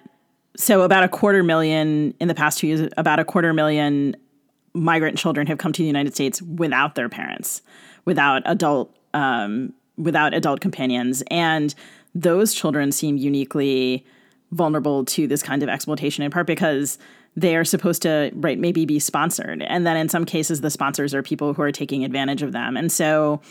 so 0.56 0.82
about 0.82 1.04
a 1.04 1.10
quarter 1.10 1.44
million 1.44 2.14
in 2.20 2.28
the 2.28 2.36
past 2.36 2.60
two 2.60 2.68
years, 2.68 2.90
about 2.98 3.20
a 3.20 3.26
quarter 3.26 3.54
million 3.54 4.16
migrant 4.74 5.18
children 5.18 5.48
have 5.48 5.58
come 5.58 5.74
to 5.74 5.82
the 5.82 5.88
United 5.88 6.14
States 6.14 6.42
without 6.42 6.96
their 6.96 7.10
parents, 7.10 7.62
without 8.06 8.42
adult 8.46 8.96
um, 9.14 9.74
without 9.98 10.34
adult 10.34 10.62
companions, 10.62 11.22
and 11.30 11.76
those 12.16 12.54
children 12.54 12.92
seem 12.92 13.18
uniquely 13.18 14.06
vulnerable 14.52 15.06
to 15.06 15.28
this 15.28 15.44
kind 15.44 15.64
of 15.64 15.70
exploitation 15.70 16.24
in 16.24 16.32
part 16.32 16.48
because 16.48 16.98
they 17.36 17.56
are 17.56 17.64
supposed 17.64 18.02
to 18.02 18.32
right 18.36 18.60
maybe 18.60 18.86
be 18.86 19.00
sponsored. 19.00 19.62
And 19.64 19.88
then 19.88 19.96
in 19.96 20.10
some 20.10 20.26
cases 20.26 20.62
the 20.62 20.70
sponsors 20.70 21.14
are 21.14 21.24
people 21.24 21.54
who 21.54 21.62
are 21.62 21.72
taking 21.72 22.04
advantage 22.04 22.42
of 22.42 22.52
them. 22.52 22.76
And 22.76 22.92
so 22.92 23.42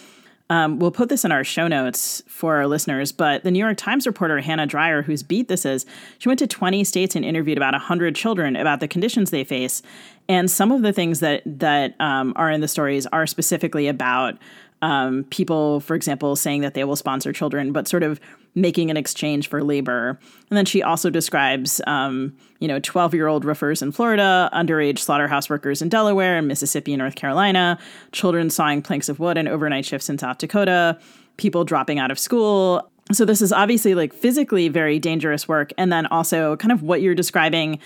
um, 0.51 0.81
we'll 0.81 0.91
put 0.91 1.09
this 1.09 1.25
in 1.25 1.31
our 1.31 1.45
show 1.45 1.69
notes 1.69 2.23
for 2.27 2.57
our 2.57 2.67
listeners, 2.67 3.13
but 3.13 3.45
the 3.45 3.53
New 3.53 3.61
York 3.61 3.77
Times 3.77 4.05
reporter 4.05 4.41
Hannah 4.41 4.67
Dreier, 4.67 5.05
whose 5.05 5.23
beat 5.23 5.47
this 5.47 5.65
is, 5.65 5.87
she 6.19 6.29
went 6.29 6.41
to 6.41 6.47
20 6.49 6.83
states 6.83 7.15
and 7.15 7.25
interviewed 7.25 7.57
about 7.57 7.73
100 7.73 8.17
children 8.17 8.57
about 8.57 8.81
the 8.81 8.89
conditions 8.89 9.31
they 9.31 9.45
face. 9.45 9.81
And 10.29 10.51
some 10.51 10.73
of 10.73 10.83
the 10.83 10.93
things 10.93 11.21
that 11.21 11.43
that 11.47 11.99
um, 12.01 12.33
are 12.37 12.51
in 12.51 12.61
the 12.61 12.69
stories 12.69 13.07
are 13.07 13.27
specifically 13.27 13.87
about 13.87 14.39
um, 14.83 15.25
people, 15.25 15.81
for 15.81 15.95
example, 15.95 16.37
saying 16.37 16.63
that 16.63 16.75
they 16.75 16.85
will 16.85 16.97
sponsor 16.97 17.33
children, 17.33 17.73
but 17.73 17.87
sort 17.87 18.03
of 18.03 18.21
making 18.55 18.91
an 18.91 18.97
exchange 18.97 19.49
for 19.49 19.63
labor. 19.63 20.19
And 20.49 20.57
then 20.57 20.65
she 20.65 20.83
also 20.83 21.11
describes, 21.11 21.81
um, 21.87 22.37
you 22.59 22.67
know, 22.67 22.81
12 22.81 23.15
year 23.15 23.27
old 23.27 23.45
roofers 23.45 23.83
in 23.83 23.93
Florida, 23.93 24.51
underage 24.53 24.99
slaughterhouse 24.99 25.49
workers 25.49 25.83
in 25.83 25.89
Delaware 25.89 26.37
and 26.37 26.49
Mississippi 26.49 26.93
and 26.93 27.01
North 27.01 27.15
Carolina, 27.15 27.79
children 28.13 28.51
sawing 28.51 28.83
planks 28.83 29.09
of 29.09 29.21
wood 29.21 29.37
and 29.37 29.49
overnight 29.49 29.85
shifts 29.85 30.09
in 30.09 30.19
South 30.19 30.39
Dakota, 30.39 30.99
people 31.37 31.65
dropping 31.65 31.99
out 31.99 32.11
of 32.11 32.19
school. 32.19 32.91
So 33.13 33.25
this 33.25 33.43
is 33.43 33.53
obviously 33.53 33.95
like 33.95 34.13
physically 34.13 34.69
very 34.69 34.99
dangerous 34.99 35.47
work. 35.47 35.73
And 35.77 35.93
then 35.93 36.07
also 36.07 36.57
kind 36.57 36.73
of 36.73 36.83
what 36.83 37.03
you're 37.03 37.15
describing, 37.15 37.79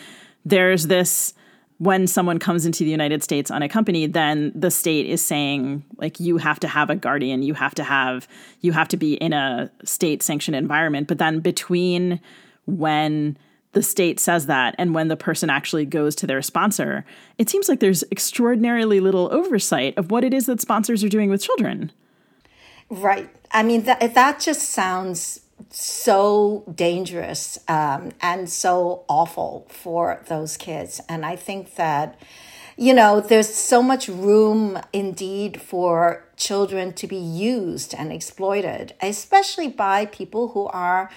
there's 0.45 0.87
this 0.87 1.35
when 1.79 2.07
someone 2.07 2.39
comes 2.39 2.65
into 2.65 2.85
the 2.85 2.91
United 2.91 3.23
States 3.23 3.51
unaccompanied, 3.51 4.13
then 4.13 4.53
the 4.55 4.71
state 4.71 5.07
is 5.07 5.21
saying 5.21 5.85
like 5.97 6.21
you 6.21 6.37
have 6.37 6.61
to 6.61 6.69
have 6.69 6.89
a 6.89 6.97
guardian, 6.97 7.43
you 7.43 7.55
have 7.55 7.75
to 7.75 7.85
have 7.85 8.29
you 8.61 8.73
have 8.73 8.89
to 8.89 8.97
be 8.97 9.15
in 9.15 9.33
a 9.33 9.71
state 9.85 10.23
sanctioned 10.23 10.57
environment. 10.57 11.09
But 11.09 11.19
then 11.19 11.41
between 11.41 12.21
when 12.67 13.37
the 13.73 13.83
state 13.83 14.21
says 14.21 14.47
that 14.47 14.77
and 14.79 14.95
when 14.95 15.09
the 15.09 15.17
person 15.17 15.51
actually 15.51 15.85
goes 15.85 16.15
to 16.17 16.27
their 16.27 16.43
sponsor, 16.43 17.05
it 17.39 17.51
seems 17.51 17.69
like 17.69 17.81
there's 17.81 18.05
extraordinarily 18.13 19.01
little 19.01 19.29
oversight 19.33 19.99
of 19.99 20.13
what 20.13 20.23
it 20.23 20.33
is 20.33 20.47
that 20.47 20.61
sponsors 20.61 21.03
are 21.03 21.09
doing 21.09 21.29
with 21.29 21.43
children. 21.43 21.91
Right. 22.89 23.29
I 23.51 23.65
mean 23.65 23.83
that 23.85 24.15
that 24.15 24.41
just 24.41 24.71
sounds 24.71 25.41
so 25.71 26.65
dangerous 26.75 27.59
um, 27.69 28.13
and 28.21 28.49
so 28.49 29.05
awful 29.09 29.67
for 29.69 30.23
those 30.29 30.57
kids. 30.57 31.01
And 31.09 31.25
I 31.25 31.37
think 31.37 31.75
that, 31.77 32.21
you 32.77 32.95
know, 32.95 33.21
there's 33.21 33.53
so 33.53 33.83
much 33.83 34.09
room 34.09 34.79
indeed 34.93 35.61
for 35.61 36.25
children 36.37 36.93
to 36.95 37.07
be 37.07 37.17
used 37.17 37.95
and 37.95 38.13
exploited, 38.13 38.95
especially 39.01 39.69
by 39.69 40.07
people 40.07 40.49
who 40.49 40.67
are 40.67 41.11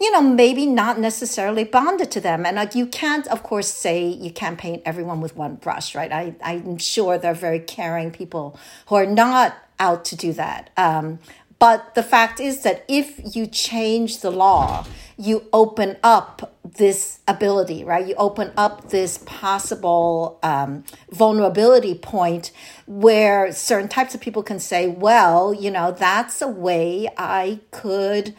you 0.00 0.10
know, 0.10 0.20
maybe 0.20 0.66
not 0.66 0.98
necessarily 0.98 1.64
bonded 1.64 2.10
to 2.10 2.20
them. 2.20 2.44
And 2.44 2.56
like 2.56 2.74
you 2.74 2.86
can't, 2.86 3.26
of 3.28 3.42
course, 3.42 3.68
say 3.68 4.06
you 4.06 4.30
can't 4.30 4.58
paint 4.58 4.82
everyone 4.84 5.20
with 5.20 5.36
one 5.36 5.54
brush, 5.54 5.94
right? 5.94 6.12
I, 6.12 6.34
I'm 6.42 6.78
sure 6.78 7.16
there 7.16 7.30
are 7.30 7.34
very 7.34 7.60
caring 7.60 8.10
people 8.10 8.58
who 8.86 8.96
are 8.96 9.06
not 9.06 9.56
out 9.78 10.04
to 10.06 10.16
do 10.16 10.32
that. 10.32 10.70
Um, 10.76 11.18
but 11.64 11.94
the 11.94 12.02
fact 12.02 12.40
is 12.40 12.60
that 12.60 12.84
if 12.88 13.34
you 13.34 13.46
change 13.46 14.20
the 14.20 14.28
law, 14.28 14.84
you 15.16 15.46
open 15.50 15.96
up 16.02 16.60
this 16.62 17.20
ability, 17.26 17.82
right? 17.84 18.06
You 18.06 18.14
open 18.16 18.52
up 18.54 18.90
this 18.90 19.16
possible 19.24 20.38
um, 20.42 20.84
vulnerability 21.10 21.94
point 21.94 22.50
where 22.86 23.50
certain 23.50 23.88
types 23.88 24.14
of 24.14 24.20
people 24.20 24.42
can 24.42 24.60
say, 24.60 24.88
well, 24.88 25.54
you 25.54 25.70
know, 25.70 25.90
that's 25.90 26.42
a 26.42 26.48
way 26.48 27.08
I 27.16 27.60
could 27.70 28.34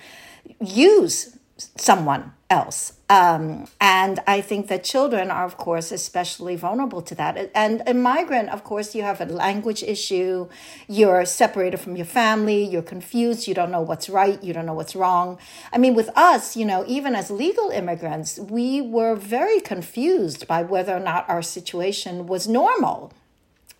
use 0.60 1.35
someone 1.76 2.34
else. 2.50 2.94
Um, 3.10 3.68
and 3.80 4.20
I 4.28 4.42
think 4.42 4.68
that 4.68 4.84
children 4.84 5.30
are, 5.30 5.46
of 5.46 5.58
course, 5.58 5.92
especially 5.92 6.56
vulnerable 6.56 7.02
to 7.04 7.16
that. 7.16 7.52
And 7.54 7.84
a 7.86 7.94
migrant, 7.94 8.50
of 8.50 8.64
course, 8.64 8.96
you 8.96 9.04
have 9.04 9.22
a 9.22 9.26
language 9.26 9.84
issue. 9.84 10.48
You're 10.88 11.26
separated 11.26 11.78
from 11.78 11.96
your 11.96 12.06
family. 12.06 12.64
You're 12.64 12.82
confused. 12.82 13.48
You 13.48 13.54
don't 13.54 13.72
know 13.72 13.82
what's 13.82 14.10
right. 14.10 14.44
You 14.44 14.54
don't 14.54 14.66
know 14.66 14.74
what's 14.74 14.96
wrong. 14.96 15.38
I 15.72 15.78
mean, 15.78 15.94
with 15.96 16.10
us, 16.16 16.56
you 16.56 16.66
know, 16.66 16.84
even 16.88 17.16
as 17.16 17.30
legal 17.30 17.70
immigrants, 17.70 18.40
we 18.40 18.82
were 18.82 19.16
very 19.16 19.60
confused 19.60 20.48
by 20.48 20.64
whether 20.64 20.96
or 20.96 21.00
not 21.00 21.30
our 21.30 21.42
situation 21.42 22.28
was 22.28 22.48
normal 22.48 23.12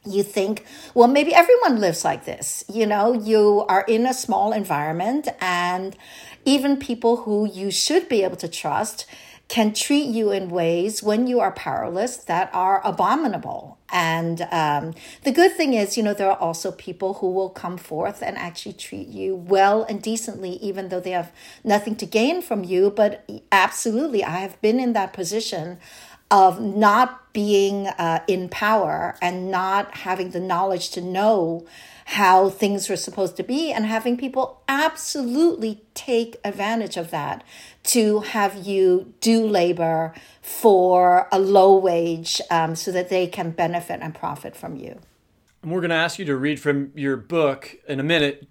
you 0.08 0.24
think, 0.24 0.66
well, 0.94 1.08
maybe 1.08 1.34
everyone 1.34 1.80
lives 1.80 2.06
like 2.06 2.26
this. 2.26 2.64
You 2.72 2.86
know, 2.86 3.14
you 3.14 3.66
are 3.68 3.84
in 3.88 4.06
a 4.06 4.14
small 4.14 4.54
environment 4.54 5.28
and 5.42 5.96
even 6.46 6.78
people 6.78 7.18
who 7.18 7.50
you 7.50 7.72
should 7.72 8.08
be 8.08 8.24
able 8.24 8.38
to 8.38 8.48
trust 8.48 9.06
can 9.48 9.74
treat 9.74 10.08
you 10.08 10.32
in 10.32 10.50
ways 10.50 11.04
when 11.04 11.28
you 11.28 11.40
are 11.40 11.52
powerless 11.52 12.18
that 12.18 12.50
are 12.52 12.82
abominable. 12.84 13.78
And 13.92 14.48
um, 14.52 14.96
the 15.24 15.32
good 15.32 15.54
thing 15.54 15.76
is, 15.76 15.98
you 15.98 16.04
know, 16.04 16.16
there 16.16 16.32
are 16.32 16.38
also 16.38 16.72
people 16.72 17.16
who 17.16 17.32
will 17.32 17.50
come 17.50 17.78
forth 17.78 18.24
and 18.24 18.38
actually 18.38 18.74
treat 18.74 19.08
you 19.08 19.36
well 19.36 19.84
and 19.84 20.02
decently, 20.02 20.54
even 20.54 20.90
though 20.90 21.00
they 21.00 21.12
have 21.12 21.32
nothing 21.64 21.96
to 21.98 22.08
gain 22.08 22.42
from 22.42 22.64
you. 22.64 22.90
But 22.90 23.30
absolutely, 23.52 24.24
I 24.24 24.40
have 24.40 24.60
been 24.62 24.80
in 24.80 24.94
that 24.94 25.14
position 25.14 25.78
of 26.32 26.62
not 26.62 27.34
being 27.34 27.88
uh, 27.88 28.24
in 28.28 28.50
power 28.50 29.16
and 29.22 29.52
not 29.52 29.98
having 29.98 30.32
the 30.32 30.40
knowledge 30.40 30.90
to 30.92 31.02
know 31.02 31.66
how 32.06 32.50
things 32.50 32.88
were 32.88 32.96
supposed 32.96 33.36
to 33.36 33.44
be 33.44 33.72
and 33.72 33.86
having 33.86 34.16
people 34.16 34.62
absolutely 34.68 35.84
take 35.94 36.38
advantage 36.44 36.98
of 36.98 37.10
that 37.12 37.44
to 37.84 38.20
have 38.22 38.56
you 38.56 39.14
do 39.22 39.46
labor 39.46 40.14
for 40.42 41.28
a 41.32 41.40
low 41.40 41.76
wage 41.76 42.40
um, 42.52 42.76
so 42.76 42.92
that 42.92 43.10
they 43.10 43.28
can 43.28 43.52
benefit 43.52 44.00
and 44.02 44.14
profit 44.14 44.56
from 44.56 44.76
you. 44.76 45.00
And 45.64 45.72
we're 45.72 45.82
going 45.82 45.90
to 45.90 45.96
ask 45.96 46.20
you 46.20 46.26
to 46.26 46.36
read 46.36 46.60
from 46.60 46.92
your 46.96 47.18
book 47.18 47.76
in 47.88 48.00
a 48.00 48.04
minute, 48.04 48.48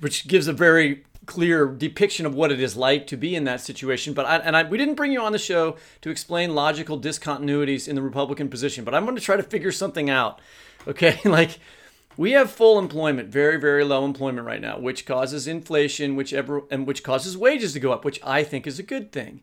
which 0.00 0.28
gives 0.28 0.46
a 0.46 0.52
very 0.52 1.04
clear 1.26 1.66
depiction 1.66 2.26
of 2.26 2.34
what 2.34 2.50
it 2.50 2.60
is 2.60 2.76
like 2.76 3.06
to 3.06 3.16
be 3.16 3.34
in 3.34 3.44
that 3.44 3.60
situation. 3.60 4.12
But 4.14 4.26
I, 4.26 4.36
and 4.38 4.56
I, 4.56 4.64
we 4.64 4.78
didn't 4.78 4.94
bring 4.94 5.12
you 5.12 5.20
on 5.20 5.32
the 5.32 5.38
show 5.38 5.76
to 6.00 6.10
explain 6.10 6.54
logical 6.54 7.00
discontinuities 7.00 7.88
in 7.88 7.94
the 7.94 8.02
Republican 8.02 8.48
position. 8.48 8.84
But 8.84 8.94
I'm 8.94 9.04
going 9.04 9.16
to 9.16 9.22
try 9.22 9.36
to 9.36 9.42
figure 9.42 9.72
something 9.72 10.10
out. 10.10 10.40
Okay, 10.84 11.20
like 11.24 11.60
we 12.16 12.32
have 12.32 12.50
full 12.50 12.76
employment, 12.76 13.28
very 13.28 13.56
very 13.56 13.84
low 13.84 14.04
employment 14.04 14.44
right 14.44 14.60
now, 14.60 14.80
which 14.80 15.06
causes 15.06 15.46
inflation, 15.46 16.16
whichever 16.16 16.62
and 16.72 16.88
which 16.88 17.04
causes 17.04 17.38
wages 17.38 17.72
to 17.74 17.78
go 17.78 17.92
up, 17.92 18.04
which 18.04 18.18
I 18.24 18.42
think 18.42 18.66
is 18.66 18.80
a 18.80 18.82
good 18.82 19.12
thing. 19.12 19.42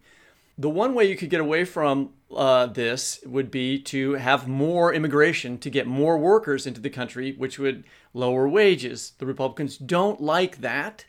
The 0.58 0.70
one 0.70 0.94
way 0.94 1.06
you 1.06 1.16
could 1.16 1.30
get 1.30 1.40
away 1.40 1.64
from 1.64 2.10
uh, 2.36 2.66
this 2.66 3.22
would 3.26 3.50
be 3.50 3.80
to 3.84 4.16
have 4.16 4.50
more 4.50 4.94
immigration 4.94 5.58
to 5.60 5.70
get 5.70 5.88
more 5.88 6.18
workers 6.18 6.68
into 6.68 6.82
the 6.82 6.90
country, 6.90 7.32
which 7.38 7.58
would 7.58 7.86
lower 8.14 8.46
wages. 8.50 9.14
The 9.18 9.26
Republicans 9.26 9.78
don't 9.78 10.20
like 10.20 10.58
that 10.58 11.06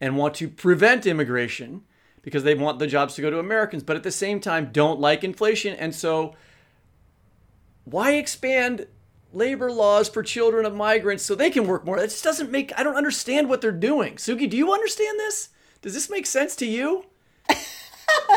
and 0.00 0.16
want 0.16 0.34
to 0.34 0.48
prevent 0.48 1.06
immigration 1.06 1.82
because 2.22 2.42
they 2.42 2.54
want 2.54 2.78
the 2.78 2.86
jobs 2.86 3.14
to 3.14 3.22
go 3.22 3.30
to 3.30 3.38
Americans, 3.38 3.82
but 3.82 3.96
at 3.96 4.02
the 4.02 4.10
same 4.10 4.40
time 4.40 4.70
don't 4.72 5.00
like 5.00 5.22
inflation. 5.22 5.74
And 5.74 5.94
so, 5.94 6.34
why 7.84 8.14
expand 8.14 8.86
labor 9.36 9.70
laws 9.70 10.08
for 10.08 10.22
children 10.22 10.64
of 10.64 10.74
migrants 10.74 11.24
so 11.24 11.34
they 11.34 11.50
can 11.50 11.66
work 11.66 11.84
more. 11.84 11.98
That 11.98 12.10
just 12.10 12.24
doesn't 12.24 12.50
make, 12.50 12.72
I 12.78 12.82
don't 12.82 12.96
understand 12.96 13.48
what 13.48 13.60
they're 13.60 13.70
doing. 13.72 14.16
Sugi, 14.16 14.48
do 14.48 14.56
you 14.56 14.72
understand 14.72 15.18
this? 15.20 15.50
Does 15.82 15.94
this 15.94 16.10
make 16.10 16.26
sense 16.26 16.56
to 16.56 16.66
you? 16.66 17.04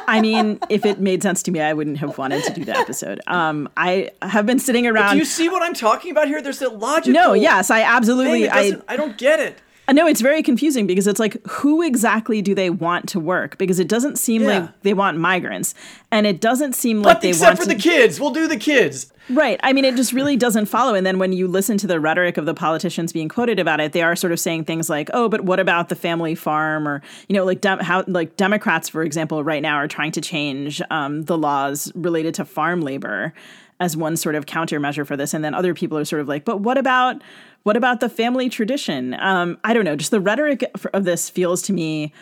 I 0.07 0.19
mean, 0.21 0.59
if 0.69 0.85
it 0.85 0.99
made 0.99 1.23
sense 1.23 1.41
to 1.43 1.51
me, 1.51 1.61
I 1.61 1.73
wouldn't 1.73 1.97
have 1.99 2.17
wanted 2.17 2.43
to 2.43 2.53
do 2.53 2.65
the 2.65 2.75
episode. 2.77 3.21
Um, 3.27 3.69
I 3.77 4.11
have 4.21 4.45
been 4.45 4.59
sitting 4.59 4.85
around. 4.85 5.05
But 5.05 5.11
do 5.13 5.17
you 5.19 5.25
see 5.25 5.47
what 5.49 5.63
I'm 5.63 5.73
talking 5.73 6.11
about 6.11 6.27
here? 6.27 6.41
There's 6.41 6.61
a 6.61 6.69
logical. 6.69 7.13
No, 7.13 7.33
yes, 7.33 7.71
I 7.71 7.81
absolutely. 7.81 8.49
I 8.49 8.73
I 8.87 8.97
don't 8.97 9.17
get 9.17 9.39
it. 9.39 9.61
Uh, 9.89 9.93
know 9.93 10.07
it's 10.07 10.21
very 10.21 10.43
confusing 10.43 10.87
because 10.87 11.07
it's 11.07 11.19
like, 11.19 11.37
who 11.47 11.81
exactly 11.81 12.41
do 12.41 12.53
they 12.53 12.69
want 12.69 13.09
to 13.09 13.19
work? 13.19 13.57
Because 13.57 13.79
it 13.79 13.87
doesn't 13.87 14.17
seem 14.17 14.43
yeah. 14.43 14.47
like 14.47 14.81
they 14.81 14.93
want 14.93 15.17
migrants, 15.17 15.73
and 16.11 16.27
it 16.27 16.39
doesn't 16.41 16.73
seem 16.73 17.01
but 17.01 17.09
like 17.09 17.21
they 17.21 17.29
except 17.29 17.57
want 17.57 17.57
for 17.59 17.69
to... 17.69 17.75
the 17.75 17.81
kids. 17.81 18.19
We'll 18.19 18.31
do 18.31 18.47
the 18.47 18.57
kids. 18.57 19.11
Right. 19.29 19.59
I 19.61 19.73
mean, 19.73 19.85
it 19.85 19.95
just 19.95 20.11
really 20.11 20.35
doesn't 20.35 20.65
follow. 20.65 20.95
And 20.95 21.05
then 21.05 21.19
when 21.19 21.33
you 21.33 21.47
listen 21.47 21.77
to 21.79 21.87
the 21.87 21.99
rhetoric 21.99 22.37
of 22.37 22.47
the 22.47 22.55
politicians 22.55 23.13
being 23.13 23.29
quoted 23.29 23.59
about 23.59 23.79
it, 23.79 23.93
they 23.93 24.01
are 24.01 24.15
sort 24.15 24.33
of 24.33 24.39
saying 24.39 24.65
things 24.65 24.89
like, 24.89 25.09
"Oh, 25.13 25.29
but 25.29 25.41
what 25.41 25.59
about 25.59 25.89
the 25.89 25.95
family 25.95 26.35
farm?" 26.35 26.87
Or 26.87 27.01
you 27.27 27.35
know, 27.35 27.45
like 27.45 27.61
dem- 27.61 27.79
how 27.79 28.03
like 28.07 28.37
Democrats, 28.37 28.89
for 28.89 29.03
example, 29.03 29.43
right 29.43 29.61
now 29.61 29.75
are 29.75 29.87
trying 29.87 30.11
to 30.13 30.21
change 30.21 30.81
um, 30.89 31.23
the 31.23 31.37
laws 31.37 31.91
related 31.95 32.33
to 32.35 32.45
farm 32.45 32.81
labor 32.81 33.33
as 33.79 33.95
one 33.95 34.17
sort 34.17 34.35
of 34.35 34.45
countermeasure 34.45 35.05
for 35.07 35.15
this. 35.15 35.33
And 35.33 35.43
then 35.43 35.53
other 35.53 35.73
people 35.73 35.97
are 35.97 36.05
sort 36.05 36.21
of 36.21 36.27
like, 36.27 36.45
"But 36.45 36.61
what 36.61 36.77
about?" 36.77 37.21
What 37.63 37.77
about 37.77 37.99
the 37.99 38.09
family 38.09 38.49
tradition? 38.49 39.15
Um, 39.19 39.57
I 39.63 39.73
don't 39.73 39.85
know. 39.85 39.95
Just 39.95 40.11
the 40.11 40.21
rhetoric 40.21 40.63
of 40.93 41.03
this 41.03 41.29
feels 41.29 41.61
to 41.63 41.73
me 41.73 42.13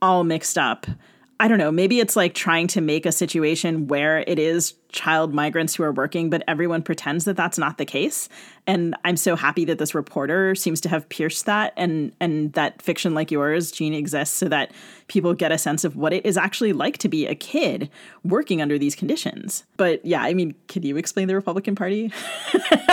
all 0.00 0.24
mixed 0.24 0.58
up. 0.58 0.86
I 1.42 1.48
don't 1.48 1.58
know. 1.58 1.72
Maybe 1.72 1.98
it's 1.98 2.14
like 2.14 2.34
trying 2.34 2.68
to 2.68 2.80
make 2.80 3.04
a 3.04 3.10
situation 3.10 3.88
where 3.88 4.20
it 4.28 4.38
is 4.38 4.74
child 4.90 5.34
migrants 5.34 5.74
who 5.74 5.82
are 5.82 5.90
working, 5.90 6.30
but 6.30 6.44
everyone 6.46 6.82
pretends 6.82 7.24
that 7.24 7.36
that's 7.36 7.58
not 7.58 7.78
the 7.78 7.84
case. 7.84 8.28
And 8.64 8.94
I'm 9.04 9.16
so 9.16 9.34
happy 9.34 9.64
that 9.64 9.78
this 9.78 9.92
reporter 9.92 10.54
seems 10.54 10.80
to 10.82 10.88
have 10.88 11.08
pierced 11.08 11.46
that, 11.46 11.72
and 11.76 12.12
and 12.20 12.52
that 12.52 12.80
fiction 12.80 13.12
like 13.12 13.32
yours, 13.32 13.72
Jean, 13.72 13.92
exists 13.92 14.36
so 14.36 14.48
that 14.50 14.70
people 15.08 15.34
get 15.34 15.50
a 15.50 15.58
sense 15.58 15.82
of 15.82 15.96
what 15.96 16.12
it 16.12 16.24
is 16.24 16.36
actually 16.36 16.72
like 16.72 16.98
to 16.98 17.08
be 17.08 17.26
a 17.26 17.34
kid 17.34 17.90
working 18.22 18.62
under 18.62 18.78
these 18.78 18.94
conditions. 18.94 19.64
But 19.76 20.04
yeah, 20.06 20.22
I 20.22 20.34
mean, 20.34 20.54
can 20.68 20.84
you 20.84 20.96
explain 20.96 21.26
the 21.26 21.34
Republican 21.34 21.74
Party? 21.74 22.12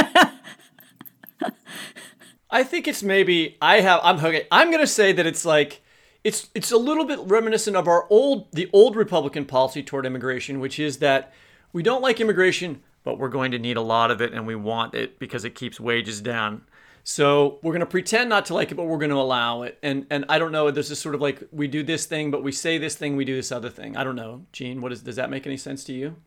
I 2.52 2.64
think 2.64 2.88
it's 2.88 3.04
maybe 3.04 3.58
I 3.62 3.82
have 3.82 4.00
I'm 4.04 4.18
okay. 4.18 4.48
I'm 4.52 4.72
gonna 4.72 4.88
say 4.88 5.12
that 5.12 5.26
it's 5.26 5.46
like 5.46 5.82
it's 6.24 6.50
it's 6.56 6.72
a 6.72 6.78
little 6.78 7.06
bit 7.06 7.20
reminiscent 7.20 7.76
of 7.76 7.88
our 7.88 8.08
old 8.10 8.52
the 8.52 8.70
old 8.74 8.96
Republican 8.96 9.46
policy 9.46 9.84
toward 9.84 10.06
immigration, 10.06 10.60
which 10.60 10.80
is 10.80 10.98
that 10.98 11.34
we 11.72 11.84
don't 11.84 12.02
like 12.02 12.20
immigration, 12.20 12.82
but 13.04 13.20
we're 13.20 13.30
going 13.30 13.52
to 13.52 13.60
need 13.60 13.78
a 13.78 13.82
lot 13.82 14.12
of 14.12 14.22
it 14.22 14.34
and 14.34 14.48
we 14.48 14.56
want 14.56 14.96
it 14.96 15.20
because 15.20 15.46
it 15.46 15.56
keeps 15.56 15.80
wages 15.80 16.22
down. 16.22 16.64
So 17.04 17.60
we're 17.64 17.74
to 17.78 17.86
pretend 17.86 18.30
not 18.30 18.46
to 18.48 18.54
like 18.54 18.72
it, 18.72 18.76
but 18.76 18.84
we're 18.84 19.00
to 19.00 19.16
allow 19.16 19.62
it. 19.64 19.78
And 19.82 20.06
and 20.10 20.26
I 20.28 20.40
don't 20.40 20.52
know. 20.52 20.70
There's 20.72 20.90
this 20.90 21.00
sort 21.00 21.16
of 21.16 21.22
like 21.22 21.44
we 21.52 21.68
do 21.68 21.84
this 21.84 22.06
thing, 22.06 22.32
but 22.32 22.44
we 22.44 22.52
say 22.52 22.78
this 22.78 22.96
thing, 22.96 23.16
we 23.16 23.26
do 23.26 23.36
this 23.36 23.52
other 23.52 23.70
thing. 23.70 23.96
I 23.96 24.04
don't 24.04 24.16
know, 24.16 24.46
Jean. 24.52 24.82
What 24.82 24.92
is? 24.92 25.02
Does 25.02 25.16
that 25.16 25.30
make 25.30 25.46
any 25.46 25.58
sense 25.58 25.84
to 25.86 25.94
you? 25.94 26.18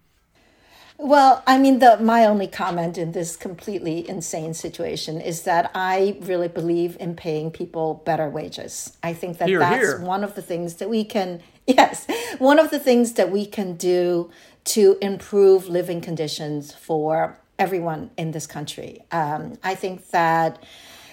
Well, 1.05 1.43
I 1.49 1.59
mean, 1.59 1.81
the 1.81 1.97
my 1.97 2.25
only 2.27 2.47
comment 2.47 2.97
in 2.97 3.11
this 3.11 3.35
completely 3.35 4.09
insane 4.09 4.55
situation 4.55 5.21
is 5.21 5.43
that 5.43 5.73
I 5.75 6.17
really 6.21 6.47
believe 6.47 6.97
in 7.01 7.17
paying 7.17 7.51
people 7.51 8.03
better 8.05 8.29
wages. 8.29 8.97
I 9.03 9.13
think 9.13 9.39
that 9.39 9.49
here, 9.49 9.59
that's 9.59 9.75
here. 9.75 10.01
one 10.01 10.23
of 10.23 10.37
the 10.37 10.43
things 10.43 10.77
that 10.77 10.89
we 10.89 11.03
can 11.03 11.43
yes, 11.67 12.07
one 12.39 12.61
of 12.61 12.71
the 12.71 12.79
things 12.79 13.15
that 13.15 13.33
we 13.33 13.47
can 13.47 13.75
do 13.75 14.31
to 14.67 14.97
improve 15.03 15.67
living 15.67 16.01
conditions 16.01 16.73
for 16.73 17.37
everyone 17.59 18.11
in 18.17 18.31
this 18.31 18.47
country. 18.47 19.03
Um, 19.11 19.59
I 19.65 19.75
think 19.75 20.11
that 20.11 20.63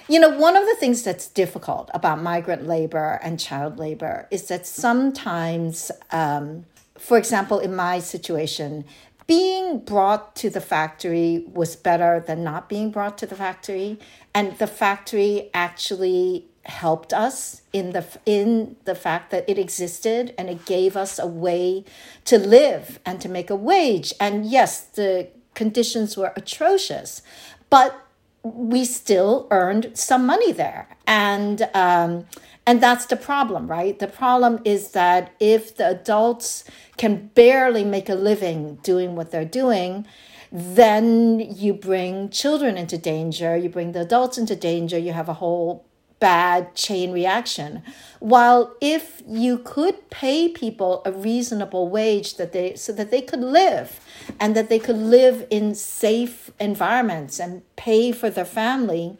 you 0.08 0.20
know, 0.20 0.30
one 0.30 0.56
of 0.56 0.66
the 0.68 0.76
things 0.76 1.02
that's 1.02 1.28
difficult 1.28 1.90
about 1.96 2.22
migrant 2.22 2.68
labor 2.68 3.20
and 3.24 3.40
child 3.40 3.80
labor 3.80 4.28
is 4.30 4.48
that 4.50 4.68
sometimes, 4.68 5.92
um, 6.12 6.66
for 6.98 7.18
example, 7.18 7.58
in 7.60 7.76
my 7.76 8.00
situation, 8.00 8.86
being 9.30 9.78
brought 9.78 10.36
to 10.36 10.50
the 10.50 10.60
factory 10.60 11.46
was 11.54 11.76
better 11.76 12.20
than 12.20 12.44
not 12.44 12.68
being 12.68 12.90
brought 12.90 13.16
to 13.16 13.28
the 13.28 13.36
factory 13.36 14.00
and 14.34 14.58
the 14.58 14.66
factory 14.66 15.52
actually 15.54 16.48
helped 16.66 17.14
us 17.14 17.62
in 17.72 17.92
the 17.92 18.04
in 18.26 18.76
the 18.86 18.96
fact 18.96 19.30
that 19.30 19.48
it 19.48 19.60
existed 19.60 20.34
and 20.36 20.50
it 20.50 20.66
gave 20.66 20.98
us 20.98 21.20
a 21.20 21.28
way 21.28 21.86
to 22.26 22.40
live 22.40 23.00
and 23.06 23.22
to 23.22 23.30
make 23.30 23.52
a 23.52 23.56
wage. 23.56 24.16
And 24.20 24.48
yes 24.48 24.82
the 24.82 25.28
conditions 25.54 26.18
were 26.18 26.34
atrocious 26.36 27.22
but 27.70 28.08
we 28.44 28.86
still 28.86 29.48
earned 29.52 29.92
some 29.94 30.26
money 30.26 30.52
there. 30.52 30.88
And 31.06 31.68
um, 31.74 32.26
and 32.66 32.82
that's 32.82 33.08
the 33.08 33.16
problem 33.16 33.68
right? 33.68 33.98
The 33.98 34.08
problem 34.08 34.60
is 34.64 34.92
that 34.92 35.34
if 35.40 35.76
the 35.76 35.90
adults 35.90 36.64
can 36.98 37.28
barely 37.34 37.84
make 37.84 38.10
a 38.10 38.16
living 38.16 38.76
doing 38.84 39.16
what 39.16 39.32
they're 39.32 39.44
doing, 39.44 40.06
then 40.52 41.40
you 41.40 41.74
bring 41.74 42.30
children 42.30 42.78
into 42.78 42.98
danger, 42.98 43.58
you 43.58 43.70
bring 43.70 43.92
the 43.94 44.02
adults 44.02 44.38
into 44.38 44.56
danger, 44.56 44.98
you 44.98 45.14
have 45.14 45.30
a 45.30 45.34
whole 45.34 45.89
bad 46.20 46.76
chain 46.76 47.12
reaction. 47.12 47.82
While 48.20 48.76
if 48.82 49.22
you 49.28 49.58
could 49.58 50.10
pay 50.10 50.50
people 50.50 51.02
a 51.06 51.12
reasonable 51.12 51.90
wage 51.90 52.36
that 52.38 52.52
they 52.52 52.76
so 52.76 52.92
that 52.94 53.12
they 53.12 53.22
could 53.22 53.42
live 53.42 54.00
and 54.40 54.56
that 54.56 54.70
they 54.70 54.80
could 54.80 54.98
live 54.98 55.48
in 55.50 55.76
safe 55.76 56.52
environments 56.60 57.40
and 57.40 57.64
pay 57.76 58.12
for 58.12 58.30
their 58.30 58.46
family, 58.46 59.18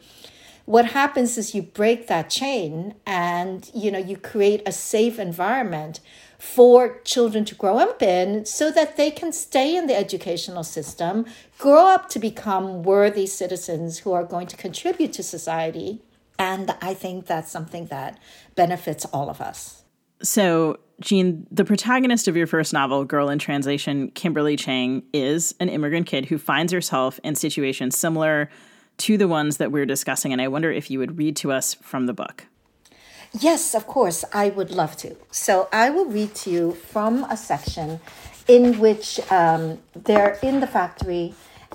what 0.66 0.86
happens 0.86 1.36
is 1.38 1.54
you 1.54 1.62
break 1.62 2.06
that 2.06 2.30
chain 2.30 2.94
and 3.06 3.70
you 3.74 3.90
know 3.90 3.98
you 3.98 4.16
create 4.16 4.62
a 4.66 4.72
safe 4.72 5.18
environment 5.18 6.00
for 6.38 7.00
children 7.00 7.44
to 7.44 7.54
grow 7.54 7.76
up 7.76 8.02
in 8.02 8.46
so 8.46 8.70
that 8.70 8.96
they 8.96 9.10
can 9.10 9.30
stay 9.30 9.76
in 9.76 9.86
the 9.86 9.94
educational 9.94 10.64
system, 10.64 11.26
grow 11.58 11.86
up 11.86 12.08
to 12.08 12.18
become 12.18 12.82
worthy 12.82 13.26
citizens 13.26 13.98
who 13.98 14.12
are 14.12 14.24
going 14.24 14.46
to 14.46 14.56
contribute 14.56 15.12
to 15.12 15.22
society. 15.22 16.00
And 16.40 16.74
I 16.80 16.94
think 16.94 17.26
that's 17.26 17.50
something 17.50 17.86
that 17.88 18.18
benefits 18.54 19.04
all 19.04 19.28
of 19.28 19.42
us. 19.42 19.82
So, 20.22 20.78
Jean, 20.98 21.46
the 21.50 21.66
protagonist 21.66 22.28
of 22.28 22.36
your 22.36 22.46
first 22.46 22.72
novel, 22.72 23.04
Girl 23.04 23.28
in 23.28 23.38
Translation, 23.38 24.10
Kimberly 24.12 24.56
Chang, 24.56 25.02
is 25.12 25.54
an 25.60 25.68
immigrant 25.68 26.06
kid 26.06 26.24
who 26.24 26.38
finds 26.38 26.72
herself 26.72 27.20
in 27.22 27.34
situations 27.34 27.96
similar 27.96 28.48
to 28.98 29.18
the 29.18 29.28
ones 29.28 29.58
that 29.58 29.70
we're 29.70 29.84
discussing. 29.84 30.32
And 30.32 30.40
I 30.40 30.48
wonder 30.48 30.72
if 30.72 30.90
you 30.90 30.98
would 30.98 31.18
read 31.18 31.36
to 31.36 31.52
us 31.52 31.74
from 31.74 32.06
the 32.06 32.14
book. 32.14 32.46
Yes, 33.38 33.74
of 33.74 33.86
course, 33.86 34.24
I 34.32 34.48
would 34.48 34.70
love 34.70 34.96
to. 34.98 35.16
So 35.30 35.68
I 35.70 35.90
will 35.90 36.06
read 36.06 36.34
to 36.36 36.50
you 36.50 36.72
from 36.72 37.24
a 37.24 37.36
section 37.36 38.00
in 38.48 38.78
which 38.78 39.20
um, 39.30 39.78
they're 39.94 40.38
in 40.42 40.60
the 40.60 40.66
factory 40.66 41.34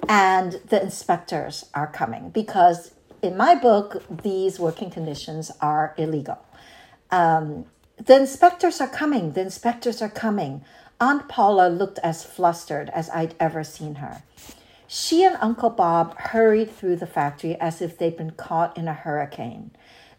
and 0.10 0.54
the 0.70 0.82
inspectors 0.82 1.66
are 1.76 1.88
coming 1.88 2.30
because 2.30 2.95
in 3.26 3.36
my 3.36 3.56
book, 3.56 4.04
these 4.24 4.60
working 4.60 4.90
conditions 4.90 5.52
are 5.60 5.94
illegal. 5.98 6.38
Um, 7.12 7.66
the 7.98 8.16
inspectors 8.16 8.80
are 8.80 8.88
coming, 8.88 9.34
the 9.34 9.42
inspectors 9.42 10.02
are 10.02 10.10
coming. 10.10 10.64
Aunt 11.00 11.28
Paula 11.28 11.68
looked 11.68 12.00
as 12.00 12.24
flustered 12.24 12.90
as 12.92 13.10
I'd 13.10 13.36
ever 13.40 13.64
seen 13.64 13.96
her. 13.96 14.24
She 14.88 15.24
and 15.24 15.38
Uncle 15.42 15.70
Bob 15.72 16.18
hurried 16.18 16.72
through 16.72 16.98
the 16.98 17.08
factory 17.08 17.56
as 17.56 17.82
if 17.82 17.98
they'd 17.98 18.16
been 18.16 18.32
caught 18.32 18.78
in 18.78 18.88
a 18.88 18.94
hurricane. 18.94 19.72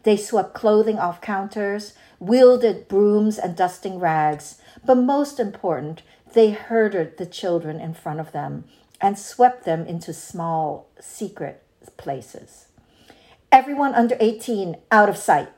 They 0.03 0.17
swept 0.17 0.55
clothing 0.55 0.99
off 0.99 1.21
counters, 1.21 1.95
wielded 2.19 2.89
brooms 2.89 3.39
and 3.39 3.57
dusting 3.57 3.99
rags, 3.99 4.61
but 4.85 4.97
most 4.97 5.41
important, 5.41 6.03
they 6.33 6.51
herded 6.51 7.17
the 7.17 7.27
children 7.27 7.81
in 7.81 7.95
front 7.95 8.21
of 8.21 8.33
them 8.33 8.65
and 9.01 9.19
swept 9.19 9.65
them 9.65 9.87
into 9.87 10.13
small, 10.13 10.89
secret 11.01 11.63
places. 11.97 12.66
Everyone 13.53 13.95
under 13.95 14.17
18 14.19 14.77
out 14.91 15.09
of 15.09 15.17
sight. 15.17 15.49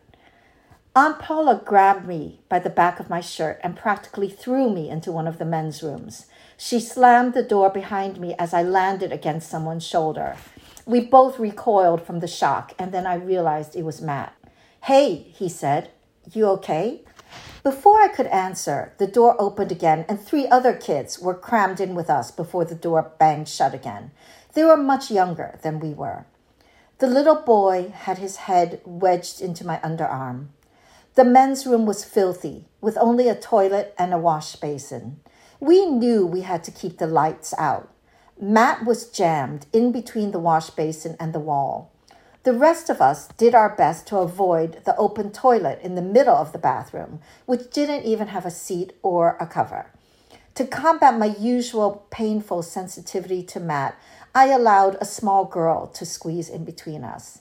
Aunt 0.95 1.19
Paula 1.19 1.61
grabbed 1.65 2.07
me 2.07 2.41
by 2.49 2.59
the 2.59 2.71
back 2.71 3.01
of 3.01 3.09
my 3.09 3.21
shirt 3.21 3.59
and 3.63 3.77
practically 3.77 4.29
threw 4.29 4.69
me 4.69 4.91
into 4.91 5.11
one 5.11 5.27
of 5.27 5.39
the 5.39 5.45
men's 5.45 5.83
rooms. 5.83 6.27
She 6.57 6.81
slammed 6.81 7.35
the 7.35 7.43
door 7.43 7.71
behind 7.71 8.21
me 8.21 8.35
as 8.39 8.53
I 8.53 8.63
landed 8.63 9.13
against 9.13 9.49
someone's 9.49 9.87
shoulder. 9.87 10.37
We 10.87 11.01
both 11.01 11.39
recoiled 11.39 12.05
from 12.05 12.21
the 12.21 12.29
shock, 12.29 12.75
and 12.79 12.93
then 12.93 13.07
I 13.07 13.15
realized 13.15 13.75
it 13.75 13.85
was 13.85 14.03
Matt. 14.03 14.35
Hey, 14.85 15.33
he 15.35 15.49
said, 15.49 15.91
you 16.33 16.47
okay? 16.47 17.03
Before 17.63 18.01
I 18.03 18.09
could 18.09 18.27
answer, 18.27 18.93
the 18.99 19.07
door 19.07 19.37
opened 19.39 19.73
again, 19.73 20.05
and 20.09 20.21
three 20.21 20.47
other 20.49 20.75
kids 20.75 21.19
were 21.19 21.35
crammed 21.35 21.81
in 21.81 21.95
with 21.95 22.11
us 22.11 22.31
before 22.31 22.65
the 22.65 22.75
door 22.75 23.13
banged 23.19 23.49
shut 23.49 23.75
again. 23.75 24.11
They 24.55 24.65
were 24.65 24.77
much 24.77 25.11
younger 25.11 25.59
than 25.63 25.81
we 25.81 25.95
were. 25.95 26.27
The 26.99 27.07
little 27.07 27.37
boy 27.37 27.93
had 27.95 28.19
his 28.19 28.37
head 28.37 28.81
wedged 28.85 29.41
into 29.41 29.65
my 29.65 29.79
underarm. 29.85 30.49
The 31.15 31.25
men's 31.25 31.65
room 31.65 31.87
was 31.87 32.05
filthy, 32.05 32.67
with 32.81 32.99
only 32.99 33.29
a 33.29 33.37
toilet 33.37 33.95
and 33.97 34.13
a 34.13 34.19
wash 34.19 34.57
basin. 34.57 35.21
We 35.61 35.87
knew 35.87 36.27
we 36.27 36.41
had 36.41 36.65
to 36.65 36.73
keep 36.73 36.99
the 36.99 37.07
lights 37.07 37.55
out. 37.57 37.89
Matt 38.41 38.85
was 38.85 39.11
jammed 39.11 39.67
in 39.73 39.93
between 39.93 40.33
the 40.33 40.41
wash 40.41 40.71
basin 40.71 41.17
and 41.21 41.33
the 41.33 41.39
wall. 41.39 41.93
The 42.43 42.53
rest 42.53 42.91
of 42.91 43.01
us 43.01 43.29
did 43.29 43.55
our 43.55 43.77
best 43.77 44.09
to 44.09 44.19
avoid 44.19 44.85
the 44.85 44.97
open 44.97 45.31
toilet 45.31 45.79
in 45.83 45.95
the 45.95 46.03
middle 46.03 46.35
of 46.35 46.51
the 46.51 46.59
bathroom, 46.59 47.21
which 47.47 47.71
didn't 47.71 48.07
even 48.07 48.29
have 48.29 48.45
a 48.45 48.51
seat 48.51 48.93
or 49.05 49.37
a 49.39 49.47
cover. 49.47 49.93
To 50.59 50.67
combat 50.67 51.17
my 51.17 51.27
usual 51.39 52.09
painful 52.11 52.65
sensitivity 52.65 53.45
to 53.45 53.61
Matt, 53.61 53.97
I 54.39 54.51
allowed 54.51 54.99
a 55.01 55.05
small 55.05 55.47
girl 55.47 55.89
to 55.89 56.07
squeeze 56.07 56.49
in 56.49 56.65
between 56.65 57.03
us. 57.03 57.41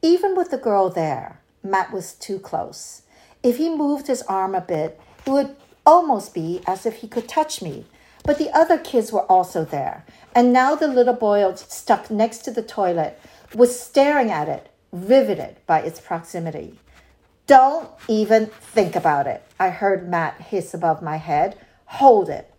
Even 0.00 0.34
with 0.34 0.50
the 0.50 0.56
girl 0.56 0.88
there, 0.88 1.38
Matt 1.62 1.92
was 1.92 2.14
too 2.14 2.38
close. 2.38 3.02
If 3.42 3.58
he 3.58 3.68
moved 3.68 4.06
his 4.06 4.22
arm 4.22 4.54
a 4.54 4.62
bit, 4.62 4.98
it 5.26 5.30
would 5.30 5.54
almost 5.84 6.32
be 6.32 6.62
as 6.66 6.86
if 6.86 6.94
he 7.02 7.08
could 7.08 7.28
touch 7.28 7.60
me. 7.60 7.84
But 8.24 8.38
the 8.38 8.48
other 8.56 8.78
kids 8.78 9.12
were 9.12 9.30
also 9.30 9.66
there, 9.66 10.06
and 10.34 10.50
now 10.50 10.74
the 10.74 10.88
little 10.88 11.12
boy 11.12 11.52
stuck 11.56 12.10
next 12.10 12.38
to 12.46 12.50
the 12.50 12.62
toilet 12.62 13.20
was 13.54 13.78
staring 13.78 14.30
at 14.30 14.48
it, 14.48 14.70
riveted 14.92 15.56
by 15.66 15.80
its 15.80 16.00
proximity. 16.00 16.78
Don't 17.46 17.90
even 18.08 18.46
think 18.46 18.96
about 18.96 19.26
it, 19.26 19.42
I 19.58 19.68
heard 19.68 20.08
Matt 20.08 20.40
hiss 20.40 20.72
above 20.72 21.02
my 21.02 21.18
head. 21.18 21.58
Hold 21.84 22.30
it. 22.30 22.50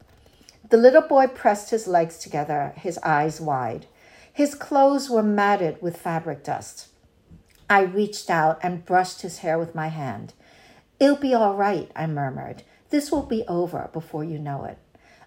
The 0.71 0.77
little 0.77 1.01
boy 1.01 1.27
pressed 1.27 1.69
his 1.71 1.85
legs 1.85 2.17
together, 2.17 2.71
his 2.77 2.97
eyes 3.03 3.41
wide. 3.41 3.87
His 4.31 4.55
clothes 4.55 5.09
were 5.09 5.21
matted 5.21 5.81
with 5.81 5.97
fabric 5.97 6.45
dust. 6.45 6.87
I 7.69 7.81
reached 7.81 8.29
out 8.29 8.57
and 8.63 8.85
brushed 8.85 9.21
his 9.21 9.39
hair 9.39 9.59
with 9.59 9.75
my 9.75 9.89
hand. 9.89 10.33
It'll 10.97 11.17
be 11.17 11.33
all 11.33 11.55
right, 11.55 11.91
I 11.93 12.07
murmured. 12.07 12.63
This 12.89 13.11
will 13.11 13.23
be 13.23 13.43
over 13.49 13.89
before 13.91 14.23
you 14.23 14.39
know 14.39 14.63
it. 14.63 14.77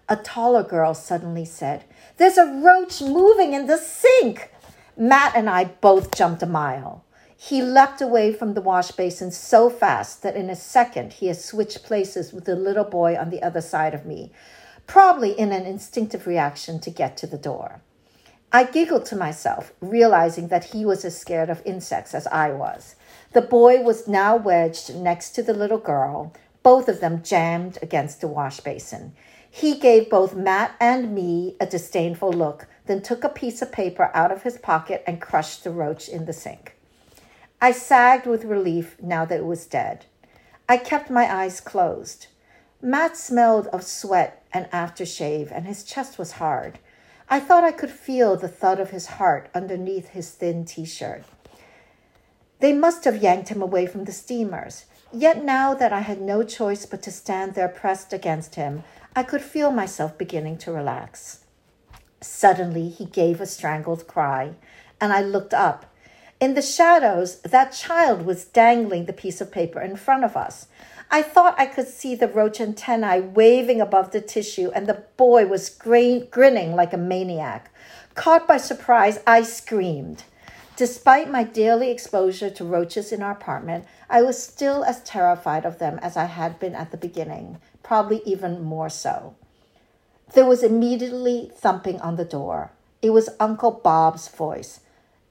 A 0.09 0.15
taller 0.15 0.63
girl 0.63 0.95
suddenly 0.95 1.45
said, 1.45 1.83
There's 2.17 2.39
a 2.39 2.51
roach 2.63 2.99
moving 2.99 3.53
in 3.53 3.67
the 3.67 3.77
sink. 3.77 4.51
Matt 4.97 5.35
and 5.35 5.47
I 5.47 5.65
both 5.65 6.15
jumped 6.15 6.41
a 6.41 6.47
mile. 6.47 7.05
He 7.37 7.61
leapt 7.61 8.01
away 8.01 8.33
from 8.33 8.55
the 8.55 8.61
wash 8.61 8.89
basin 8.91 9.29
so 9.29 9.69
fast 9.69 10.23
that 10.23 10.35
in 10.35 10.49
a 10.49 10.55
second 10.55 11.13
he 11.13 11.27
had 11.27 11.37
switched 11.37 11.83
places 11.83 12.33
with 12.33 12.45
the 12.45 12.55
little 12.55 12.83
boy 12.83 13.15
on 13.15 13.29
the 13.29 13.43
other 13.43 13.61
side 13.61 13.93
of 13.93 14.07
me, 14.07 14.31
probably 14.87 15.31
in 15.31 15.51
an 15.51 15.65
instinctive 15.65 16.27
reaction 16.27 16.79
to 16.79 16.89
get 16.89 17.17
to 17.17 17.27
the 17.27 17.37
door. 17.37 17.81
I 18.51 18.63
giggled 18.63 19.05
to 19.07 19.15
myself, 19.15 19.73
realizing 19.81 20.47
that 20.47 20.65
he 20.65 20.85
was 20.85 21.03
as 21.03 21.17
scared 21.17 21.49
of 21.49 21.61
insects 21.65 22.13
as 22.13 22.27
I 22.27 22.51
was. 22.51 22.95
The 23.33 23.41
boy 23.41 23.81
was 23.81 24.07
now 24.07 24.37
wedged 24.37 24.95
next 24.95 25.31
to 25.31 25.43
the 25.43 25.53
little 25.53 25.77
girl, 25.77 26.33
both 26.63 26.87
of 26.87 27.01
them 27.01 27.21
jammed 27.21 27.77
against 27.81 28.21
the 28.21 28.27
wash 28.27 28.61
basin. 28.61 29.13
He 29.49 29.77
gave 29.77 30.09
both 30.09 30.35
Matt 30.35 30.75
and 30.79 31.13
me 31.13 31.55
a 31.59 31.65
disdainful 31.65 32.31
look, 32.31 32.67
then 32.85 33.01
took 33.01 33.23
a 33.23 33.29
piece 33.29 33.61
of 33.61 33.71
paper 33.71 34.11
out 34.13 34.31
of 34.31 34.43
his 34.43 34.57
pocket 34.57 35.03
and 35.05 35.21
crushed 35.21 35.63
the 35.63 35.71
roach 35.71 36.07
in 36.07 36.25
the 36.25 36.33
sink. 36.33 36.75
I 37.61 37.71
sagged 37.71 38.25
with 38.25 38.45
relief 38.45 38.95
now 39.01 39.25
that 39.25 39.39
it 39.39 39.45
was 39.45 39.65
dead. 39.65 40.05
I 40.67 40.77
kept 40.77 41.09
my 41.09 41.33
eyes 41.33 41.61
closed. 41.61 42.27
Matt 42.81 43.17
smelled 43.17 43.67
of 43.67 43.83
sweat 43.83 44.44
and 44.55 44.71
aftershave, 44.71 45.51
and 45.51 45.67
his 45.67 45.83
chest 45.83 46.17
was 46.17 46.39
hard. 46.43 46.79
I 47.29 47.41
thought 47.41 47.65
I 47.65 47.73
could 47.73 47.91
feel 47.91 48.37
the 48.37 48.47
thud 48.47 48.79
of 48.79 48.91
his 48.91 49.07
heart 49.17 49.49
underneath 49.53 50.09
his 50.09 50.31
thin 50.31 50.63
t 50.63 50.85
shirt. 50.85 51.23
They 52.61 52.71
must 52.71 53.03
have 53.03 53.21
yanked 53.21 53.49
him 53.49 53.61
away 53.61 53.85
from 53.85 54.05
the 54.05 54.13
steamers. 54.13 54.85
Yet 55.11 55.43
now 55.43 55.73
that 55.73 55.91
I 55.91 55.99
had 55.99 56.21
no 56.21 56.41
choice 56.41 56.85
but 56.85 57.01
to 57.03 57.11
stand 57.11 57.53
there 57.53 57.67
pressed 57.67 58.13
against 58.13 58.55
him, 58.55 58.83
I 59.13 59.23
could 59.23 59.41
feel 59.41 59.71
myself 59.71 60.17
beginning 60.17 60.57
to 60.59 60.71
relax. 60.71 61.43
Suddenly, 62.21 62.87
he 62.87 63.05
gave 63.05 63.41
a 63.41 63.45
strangled 63.45 64.07
cry, 64.07 64.53
and 65.01 65.11
I 65.11 65.21
looked 65.21 65.53
up. 65.53 65.93
In 66.39 66.53
the 66.53 66.61
shadows, 66.61 67.41
that 67.41 67.73
child 67.73 68.25
was 68.25 68.45
dangling 68.45 69.05
the 69.05 69.13
piece 69.13 69.41
of 69.41 69.51
paper 69.51 69.81
in 69.81 69.97
front 69.97 70.23
of 70.23 70.37
us. 70.37 70.67
I 71.11 71.21
thought 71.21 71.59
I 71.59 71.65
could 71.65 71.87
see 71.87 72.15
the 72.15 72.27
roach 72.27 72.59
antennae 72.59 73.21
waving 73.21 73.79
above 73.79 74.11
the 74.11 74.21
tissue, 74.21 74.71
and 74.73 74.87
the 74.87 75.03
boy 75.17 75.45
was 75.45 75.69
grin- 75.69 76.27
grinning 76.31 76.75
like 76.75 76.93
a 76.93 76.97
maniac. 76.97 77.71
Caught 78.15 78.47
by 78.47 78.57
surprise, 78.57 79.19
I 79.27 79.43
screamed. 79.43 80.23
Despite 80.75 81.31
my 81.31 81.43
daily 81.43 81.89
exposure 81.89 82.49
to 82.49 82.65
roaches 82.65 83.13
in 83.13 83.21
our 83.21 83.31
apartment, 83.31 83.85
I 84.09 84.21
was 84.21 84.41
still 84.41 84.83
as 84.83 85.01
terrified 85.03 85.65
of 85.65 85.79
them 85.79 85.99
as 86.01 86.17
I 86.17 86.25
had 86.25 86.59
been 86.59 86.75
at 86.75 86.91
the 86.91 86.97
beginning, 86.97 87.59
probably 87.81 88.21
even 88.25 88.61
more 88.61 88.89
so. 88.89 89.35
There 90.33 90.45
was 90.45 90.63
immediately 90.63 91.51
thumping 91.55 92.01
on 92.01 92.17
the 92.17 92.25
door. 92.25 92.71
It 93.01 93.11
was 93.11 93.29
Uncle 93.39 93.71
Bob's 93.71 94.27
voice. 94.27 94.81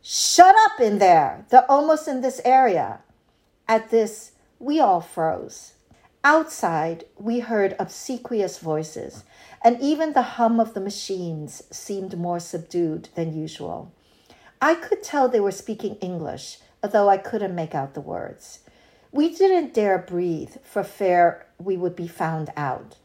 Shut 0.01 0.55
up 0.67 0.81
in 0.81 0.99
there! 0.99 1.45
They're 1.51 1.71
almost 1.71 2.09
in 2.09 2.21
this 2.21 2.41
area. 2.45 3.01
At 3.67 3.91
this, 3.91 4.33
we 4.65 4.81
all 4.81 5.03
froze. 5.03 5.75
Outside, 6.25 7.05
we 7.19 7.41
heard 7.41 7.77
obsequious 7.79 8.59
voices, 8.59 9.25
and 9.63 9.79
even 9.79 10.15
the 10.15 10.23
hum 10.23 10.59
of 10.59 10.73
the 10.73 10.81
machines 10.81 11.63
seemed 11.71 12.17
more 12.17 12.41
subdued 12.41 13.11
than 13.15 13.39
usual. 13.39 13.93
I 14.63 14.75
could 14.75 15.03
tell 15.03 15.29
they 15.29 15.39
were 15.39 15.51
speaking 15.51 15.97
English, 15.97 16.61
although 16.83 17.11
I 17.11 17.19
couldn't 17.19 17.55
make 17.55 17.75
out 17.75 17.93
the 17.93 18.01
words. 18.01 18.61
We 19.13 19.35
didn't 19.35 19.75
dare 19.75 19.99
breathe 19.99 20.57
for 20.63 20.83
fear 20.83 21.45
we 21.59 21.77
would 21.77 21.95
be 21.95 22.09
found 22.09 22.51
out. 22.57 22.97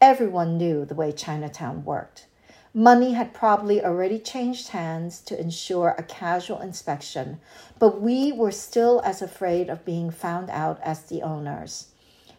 Everyone 0.00 0.56
knew 0.56 0.84
the 0.84 0.94
way 0.94 1.10
Chinatown 1.10 1.84
worked. 1.84 2.26
Money 2.72 3.14
had 3.14 3.34
probably 3.34 3.84
already 3.84 4.18
changed 4.18 4.68
hands 4.68 5.20
to 5.20 5.40
ensure 5.40 5.94
a 5.98 6.04
casual 6.04 6.60
inspection, 6.60 7.40
but 7.80 8.00
we 8.00 8.30
were 8.30 8.52
still 8.52 9.02
as 9.04 9.20
afraid 9.20 9.68
of 9.68 9.84
being 9.84 10.10
found 10.10 10.48
out 10.50 10.80
as 10.82 11.02
the 11.02 11.20
owners. 11.20 11.88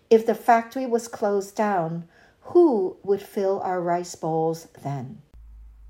If 0.09 0.25
the 0.25 0.35
factory 0.35 0.85
was 0.85 1.09
closed 1.09 1.55
down, 1.55 2.07
who 2.41 2.95
would 3.03 3.21
fill 3.21 3.59
our 3.61 3.81
rice 3.81 4.15
bowls 4.15 4.67
then? 4.83 5.21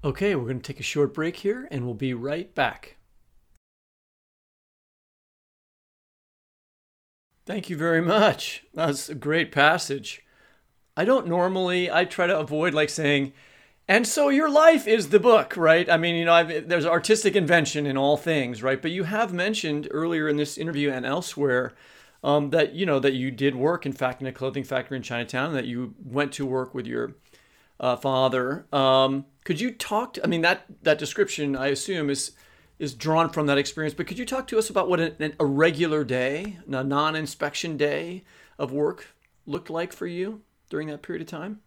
Okay, 0.04 0.36
we're 0.36 0.45
going 0.45 0.62
to 0.62 0.73
take 0.73 0.80
a 0.80 0.84
short 0.84 1.13
break 1.13 1.38
here 1.38 1.67
and 1.69 1.86
we'll 1.86 1.93
be 1.93 2.15
right 2.15 2.54
back. 2.56 2.97
Thank 7.45 7.69
you 7.69 7.77
very 7.77 8.01
much. 8.01 8.63
That's 8.73 9.10
a 9.10 9.15
great 9.15 9.51
passage. 9.51 10.25
I 10.97 11.06
don't 11.06 11.27
normally, 11.27 11.91
I 11.91 12.06
try 12.06 12.25
to 12.25 12.39
avoid 12.39 12.73
like 12.73 12.89
saying, 12.89 13.34
and 13.91 14.08
so 14.08 14.30
your 14.30 14.49
life 14.49 14.88
is 14.88 15.10
the 15.10 15.19
book, 15.19 15.58
right? 15.58 15.89
I 15.89 15.97
mean, 15.97 16.15
you 16.15 16.23
know, 16.23 16.34
I've, 16.34 16.69
there's 16.69 16.86
artistic 16.86 17.36
invention 17.36 17.86
in 17.86 17.97
all 17.97 18.15
things, 18.15 18.63
right? 18.63 18.82
But 18.82 18.91
you 18.91 19.04
have 19.04 19.34
mentioned 19.34 19.88
earlier 19.91 20.30
in 20.30 20.38
this 20.38 20.58
interview 20.58 20.89
and 20.91 21.06
elsewhere 21.06 21.73
um, 22.23 22.51
that, 22.51 22.73
you 22.73 22.86
know, 22.86 22.99
that 22.99 23.13
you 23.13 23.32
did 23.32 23.56
work, 23.56 23.86
in 23.86 23.91
fact, 23.91 24.21
in 24.21 24.27
a 24.27 24.32
clothing 24.32 24.63
factory 24.63 24.95
in 24.95 25.04
Chinatown, 25.04 25.54
that 25.54 25.65
you 25.65 25.93
went 26.04 26.32
to 26.34 26.45
work 26.45 26.73
with 26.73 26.88
your 26.88 27.15
uh, 27.80 27.97
father. 27.97 28.65
Um, 28.71 29.25
could 29.43 29.60
you 29.60 29.71
talk 29.71 30.13
to, 30.13 30.23
I 30.23 30.27
mean, 30.27 30.41
that, 30.41 30.65
that 30.84 30.97
description, 30.97 31.56
I 31.56 31.67
assume, 31.67 32.10
is 32.10 32.32
is 32.80 32.95
drawn 32.95 33.30
from 33.30 33.45
that 33.45 33.60
experience. 33.60 33.93
But 33.93 34.08
could 34.08 34.17
you 34.17 34.25
talk 34.25 34.47
to 34.47 34.58
us 34.58 34.71
about 34.71 34.89
what 34.89 34.99
a, 34.99 35.34
a 35.39 35.45
regular 35.45 36.04
day, 36.04 36.58
a 36.67 36.84
non-inspection 36.84 37.77
day 37.77 38.23
of 38.58 38.71
work 38.71 39.10
looked 39.45 39.69
like 39.69 39.93
for 39.93 40.08
you? 40.08 40.41
during 40.71 40.88
that 40.88 41.04
period 41.04 41.21
of 41.21 41.27
time? 41.27 41.60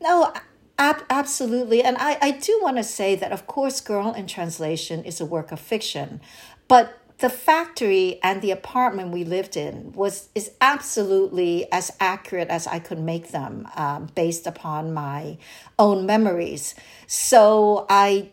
No, 0.00 0.32
ab- 0.78 1.04
absolutely. 1.10 1.82
And 1.82 1.96
I, 1.98 2.18
I 2.22 2.30
do 2.32 2.58
want 2.62 2.76
to 2.76 2.84
say 2.84 3.14
that, 3.16 3.32
of 3.32 3.46
course, 3.46 3.80
Girl 3.80 4.12
in 4.12 4.26
Translation 4.26 5.04
is 5.04 5.20
a 5.20 5.26
work 5.26 5.52
of 5.52 5.60
fiction, 5.60 6.20
but 6.68 6.98
the 7.18 7.28
factory 7.28 8.20
and 8.22 8.40
the 8.42 8.52
apartment 8.52 9.10
we 9.10 9.24
lived 9.24 9.56
in 9.56 9.92
was 9.92 10.28
is 10.36 10.52
absolutely 10.60 11.70
as 11.72 11.90
accurate 11.98 12.48
as 12.48 12.66
I 12.68 12.78
could 12.78 13.00
make 13.00 13.32
them 13.32 13.68
um, 13.74 14.06
based 14.14 14.46
upon 14.46 14.94
my 14.94 15.36
own 15.78 16.06
memories. 16.06 16.76
So 17.08 17.86
I 17.90 18.30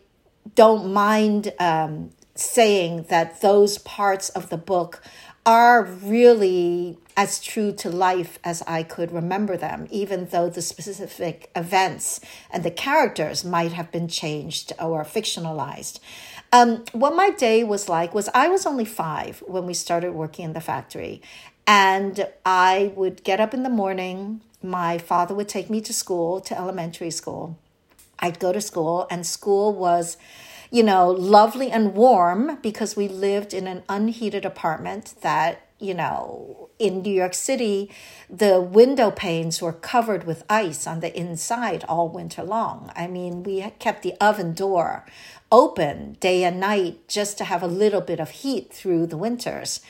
don't 0.54 0.92
mind 0.92 1.52
um, 1.58 2.10
saying 2.36 3.06
that 3.08 3.40
those 3.40 3.78
parts 3.78 4.28
of 4.30 4.50
the 4.50 4.56
book 4.56 5.02
are 5.46 5.84
really 5.84 6.98
as 7.16 7.40
true 7.40 7.72
to 7.72 7.88
life 7.88 8.38
as 8.44 8.62
I 8.66 8.82
could 8.82 9.12
remember 9.12 9.56
them, 9.56 9.86
even 9.90 10.26
though 10.26 10.50
the 10.50 10.60
specific 10.60 11.50
events 11.54 12.20
and 12.50 12.64
the 12.64 12.70
characters 12.70 13.44
might 13.44 13.72
have 13.72 13.90
been 13.92 14.08
changed 14.08 14.72
or 14.78 15.04
fictionalized. 15.04 16.00
Um, 16.52 16.84
what 16.92 17.14
my 17.14 17.30
day 17.30 17.64
was 17.64 17.88
like 17.88 18.12
was 18.12 18.28
I 18.34 18.48
was 18.48 18.66
only 18.66 18.84
five 18.84 19.42
when 19.46 19.66
we 19.66 19.74
started 19.74 20.12
working 20.12 20.44
in 20.44 20.52
the 20.52 20.60
factory. 20.60 21.22
And 21.66 22.28
I 22.44 22.92
would 22.94 23.24
get 23.24 23.40
up 23.40 23.54
in 23.54 23.62
the 23.62 23.70
morning. 23.70 24.40
My 24.62 24.98
father 24.98 25.34
would 25.34 25.48
take 25.48 25.70
me 25.70 25.80
to 25.82 25.92
school, 25.92 26.40
to 26.42 26.58
elementary 26.58 27.10
school. 27.10 27.58
I'd 28.18 28.38
go 28.38 28.52
to 28.52 28.60
school, 28.60 29.06
and 29.10 29.26
school 29.26 29.74
was, 29.74 30.16
you 30.70 30.82
know, 30.82 31.10
lovely 31.10 31.70
and 31.70 31.94
warm 31.94 32.58
because 32.62 32.96
we 32.96 33.08
lived 33.08 33.54
in 33.54 33.66
an 33.66 33.82
unheated 33.88 34.44
apartment 34.44 35.14
that 35.22 35.62
you 35.78 35.92
know, 35.92 36.70
in 36.78 37.02
New 37.02 37.12
York 37.12 37.34
City, 37.34 37.90
the 38.30 38.60
window 38.60 39.10
panes 39.10 39.60
were 39.60 39.74
covered 39.74 40.24
with 40.24 40.42
ice 40.48 40.86
on 40.86 41.00
the 41.00 41.14
inside 41.18 41.84
all 41.86 42.08
winter 42.08 42.42
long. 42.42 42.90
I 42.96 43.06
mean, 43.06 43.42
we 43.42 43.60
kept 43.78 44.02
the 44.02 44.14
oven 44.18 44.54
door 44.54 45.04
open 45.52 46.16
day 46.18 46.44
and 46.44 46.58
night 46.58 47.06
just 47.08 47.38
to 47.38 47.44
have 47.44 47.62
a 47.62 47.68
little 47.68 48.00
bit 48.00 48.20
of 48.20 48.30
heat 48.30 48.72
through 48.72 49.06
the 49.06 49.16
winters. 49.18 49.80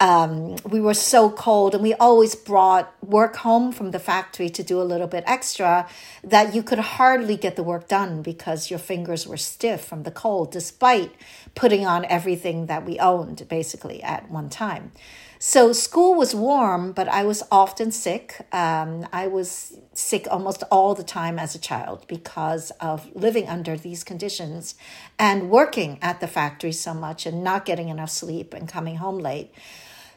Um, 0.00 0.56
we 0.64 0.80
were 0.80 0.94
so 0.94 1.28
cold, 1.30 1.74
and 1.74 1.82
we 1.82 1.92
always 1.92 2.34
brought 2.34 2.90
work 3.04 3.36
home 3.36 3.70
from 3.70 3.90
the 3.90 3.98
factory 3.98 4.48
to 4.48 4.62
do 4.62 4.80
a 4.80 4.82
little 4.82 5.06
bit 5.06 5.24
extra 5.26 5.86
that 6.24 6.54
you 6.54 6.62
could 6.62 6.78
hardly 6.78 7.36
get 7.36 7.56
the 7.56 7.62
work 7.62 7.86
done 7.86 8.22
because 8.22 8.70
your 8.70 8.78
fingers 8.78 9.26
were 9.26 9.36
stiff 9.36 9.84
from 9.84 10.04
the 10.04 10.10
cold, 10.10 10.52
despite 10.52 11.12
putting 11.54 11.84
on 11.84 12.06
everything 12.06 12.64
that 12.64 12.86
we 12.86 12.98
owned 12.98 13.46
basically 13.48 14.02
at 14.02 14.30
one 14.30 14.48
time. 14.48 14.92
So 15.38 15.72
school 15.72 16.14
was 16.14 16.34
warm, 16.34 16.92
but 16.92 17.08
I 17.08 17.24
was 17.24 17.42
often 17.50 17.90
sick. 17.92 18.46
Um, 18.52 19.06
I 19.12 19.26
was 19.26 19.74
sick 19.92 20.26
almost 20.30 20.62
all 20.70 20.94
the 20.94 21.02
time 21.02 21.38
as 21.38 21.54
a 21.54 21.58
child 21.58 22.06
because 22.08 22.70
of 22.72 23.14
living 23.14 23.48
under 23.48 23.76
these 23.76 24.04
conditions 24.04 24.74
and 25.18 25.50
working 25.50 25.98
at 26.00 26.20
the 26.20 26.26
factory 26.26 26.72
so 26.72 26.94
much 26.94 27.26
and 27.26 27.42
not 27.44 27.64
getting 27.64 27.88
enough 27.88 28.10
sleep 28.10 28.54
and 28.54 28.68
coming 28.68 28.96
home 28.96 29.18
late. 29.18 29.52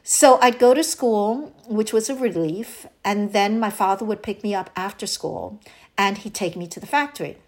So 0.06 0.38
I'd 0.42 0.58
go 0.58 0.74
to 0.74 0.84
school, 0.84 1.54
which 1.66 1.94
was 1.94 2.10
a 2.10 2.14
relief, 2.14 2.86
and 3.02 3.32
then 3.32 3.58
my 3.58 3.70
father 3.70 4.04
would 4.04 4.22
pick 4.22 4.42
me 4.42 4.54
up 4.54 4.68
after 4.76 5.06
school 5.06 5.62
and 5.96 6.18
he'd 6.18 6.34
take 6.34 6.56
me 6.56 6.66
to 6.66 6.78
the 6.78 6.86
factory. 6.86 7.38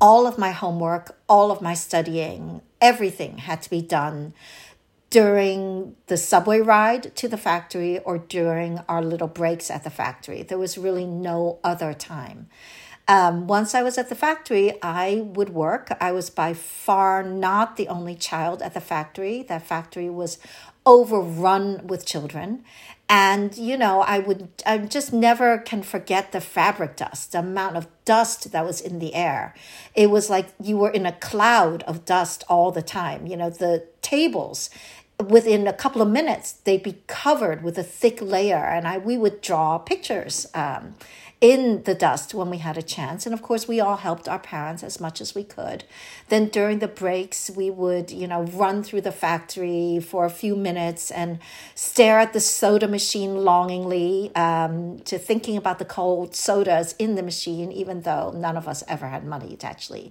All 0.00 0.26
of 0.26 0.38
my 0.38 0.50
homework, 0.50 1.14
all 1.28 1.50
of 1.50 1.60
my 1.60 1.74
studying, 1.74 2.62
everything 2.80 3.36
had 3.36 3.60
to 3.62 3.70
be 3.70 3.82
done 3.82 4.32
during 5.10 5.94
the 6.06 6.16
subway 6.16 6.60
ride 6.60 7.14
to 7.16 7.28
the 7.28 7.36
factory 7.36 7.98
or 7.98 8.16
during 8.16 8.78
our 8.88 9.02
little 9.02 9.28
breaks 9.28 9.70
at 9.70 9.84
the 9.84 9.90
factory. 9.90 10.42
There 10.42 10.58
was 10.58 10.78
really 10.78 11.04
no 11.04 11.58
other 11.62 11.92
time. 11.92 12.48
Um, 13.06 13.46
once 13.46 13.74
I 13.74 13.82
was 13.82 13.98
at 13.98 14.08
the 14.08 14.14
factory, 14.14 14.82
I 14.82 15.16
would 15.22 15.50
work. 15.50 15.94
I 16.00 16.12
was 16.12 16.30
by 16.30 16.54
far 16.54 17.22
not 17.22 17.76
the 17.76 17.88
only 17.88 18.14
child 18.14 18.62
at 18.62 18.72
the 18.72 18.80
factory. 18.80 19.42
That 19.42 19.66
factory 19.66 20.08
was 20.08 20.38
overrun 20.86 21.86
with 21.86 22.06
children. 22.06 22.64
And, 23.08 23.56
you 23.56 23.76
know, 23.76 24.00
I 24.00 24.18
would, 24.18 24.48
I 24.64 24.78
just 24.78 25.12
never 25.12 25.58
can 25.58 25.82
forget 25.82 26.32
the 26.32 26.40
fabric 26.40 26.96
dust, 26.96 27.32
the 27.32 27.40
amount 27.40 27.76
of 27.76 27.86
dust 28.04 28.50
that 28.52 28.64
was 28.64 28.80
in 28.80 28.98
the 28.98 29.14
air. 29.14 29.54
It 29.94 30.08
was 30.10 30.30
like 30.30 30.48
you 30.60 30.78
were 30.78 30.90
in 30.90 31.04
a 31.04 31.12
cloud 31.12 31.82
of 31.82 32.06
dust 32.06 32.44
all 32.48 32.72
the 32.72 32.82
time. 32.82 33.26
You 33.26 33.36
know, 33.36 33.50
the 33.50 33.86
tables 34.00 34.70
within 35.28 35.66
a 35.66 35.72
couple 35.72 36.02
of 36.02 36.08
minutes 36.08 36.52
they'd 36.52 36.82
be 36.82 37.00
covered 37.06 37.62
with 37.62 37.78
a 37.78 37.84
thick 37.84 38.20
layer 38.20 38.56
and 38.56 38.88
I 38.88 38.98
we 38.98 39.16
would 39.16 39.40
draw 39.40 39.78
pictures 39.78 40.46
um, 40.54 40.96
in 41.44 41.82
the 41.82 41.94
dust 41.94 42.32
when 42.32 42.48
we 42.48 42.56
had 42.56 42.78
a 42.78 42.82
chance 42.82 43.26
and 43.26 43.34
of 43.34 43.42
course 43.42 43.68
we 43.68 43.78
all 43.78 43.98
helped 43.98 44.26
our 44.26 44.38
parents 44.38 44.82
as 44.82 44.98
much 44.98 45.20
as 45.20 45.34
we 45.34 45.44
could 45.44 45.84
then 46.30 46.48
during 46.48 46.78
the 46.78 46.88
breaks 46.88 47.50
we 47.50 47.68
would 47.68 48.10
you 48.10 48.26
know 48.26 48.44
run 48.44 48.82
through 48.82 49.02
the 49.02 49.12
factory 49.12 50.00
for 50.00 50.24
a 50.24 50.30
few 50.30 50.56
minutes 50.56 51.10
and 51.10 51.38
stare 51.74 52.18
at 52.18 52.32
the 52.32 52.40
soda 52.40 52.88
machine 52.88 53.36
longingly 53.36 54.34
um, 54.34 54.98
to 55.00 55.18
thinking 55.18 55.54
about 55.54 55.78
the 55.78 55.84
cold 55.84 56.34
sodas 56.34 56.94
in 56.98 57.14
the 57.14 57.22
machine 57.22 57.70
even 57.70 58.00
though 58.00 58.32
none 58.34 58.56
of 58.56 58.66
us 58.66 58.82
ever 58.88 59.08
had 59.08 59.22
money 59.22 59.54
to 59.54 59.66
actually 59.66 60.10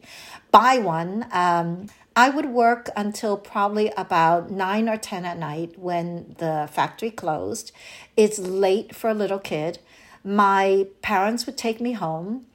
buy 0.51 0.77
one 0.77 1.25
um, 1.31 1.87
I 2.15 2.29
would 2.29 2.45
work 2.45 2.89
until 2.95 3.37
probably 3.37 3.91
about 3.97 4.51
nine 4.51 4.87
or 4.87 4.97
10 4.97 5.25
at 5.25 5.39
night 5.39 5.79
when 5.79 6.35
the 6.37 6.69
factory 6.71 7.09
closed. 7.09 7.71
It's 8.15 8.37
late 8.37 8.95
for 8.95 9.09
a 9.09 9.15
little 9.15 9.39
kid. 9.39 9.79
My 10.23 10.88
parents 11.01 11.45
would 11.45 11.57
take 11.57 11.81
me 11.81 11.93
home. 11.93 12.45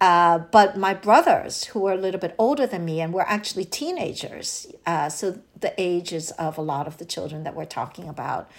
Uh, 0.00 0.38
but 0.38 0.76
my 0.76 0.92
brothers, 0.92 1.64
who 1.66 1.80
were 1.80 1.92
a 1.92 1.96
little 1.96 2.20
bit 2.20 2.34
older 2.36 2.66
than 2.66 2.84
me 2.84 3.00
and 3.00 3.14
were 3.14 3.26
actually 3.26 3.64
teenagers, 3.64 4.66
uh, 4.84 5.08
so 5.08 5.38
the 5.58 5.72
ages 5.78 6.30
of 6.32 6.58
a 6.58 6.60
lot 6.60 6.86
of 6.86 6.98
the 6.98 7.04
children 7.04 7.44
that 7.44 7.54
we're 7.54 7.64
talking 7.64 8.06
about, 8.08 8.50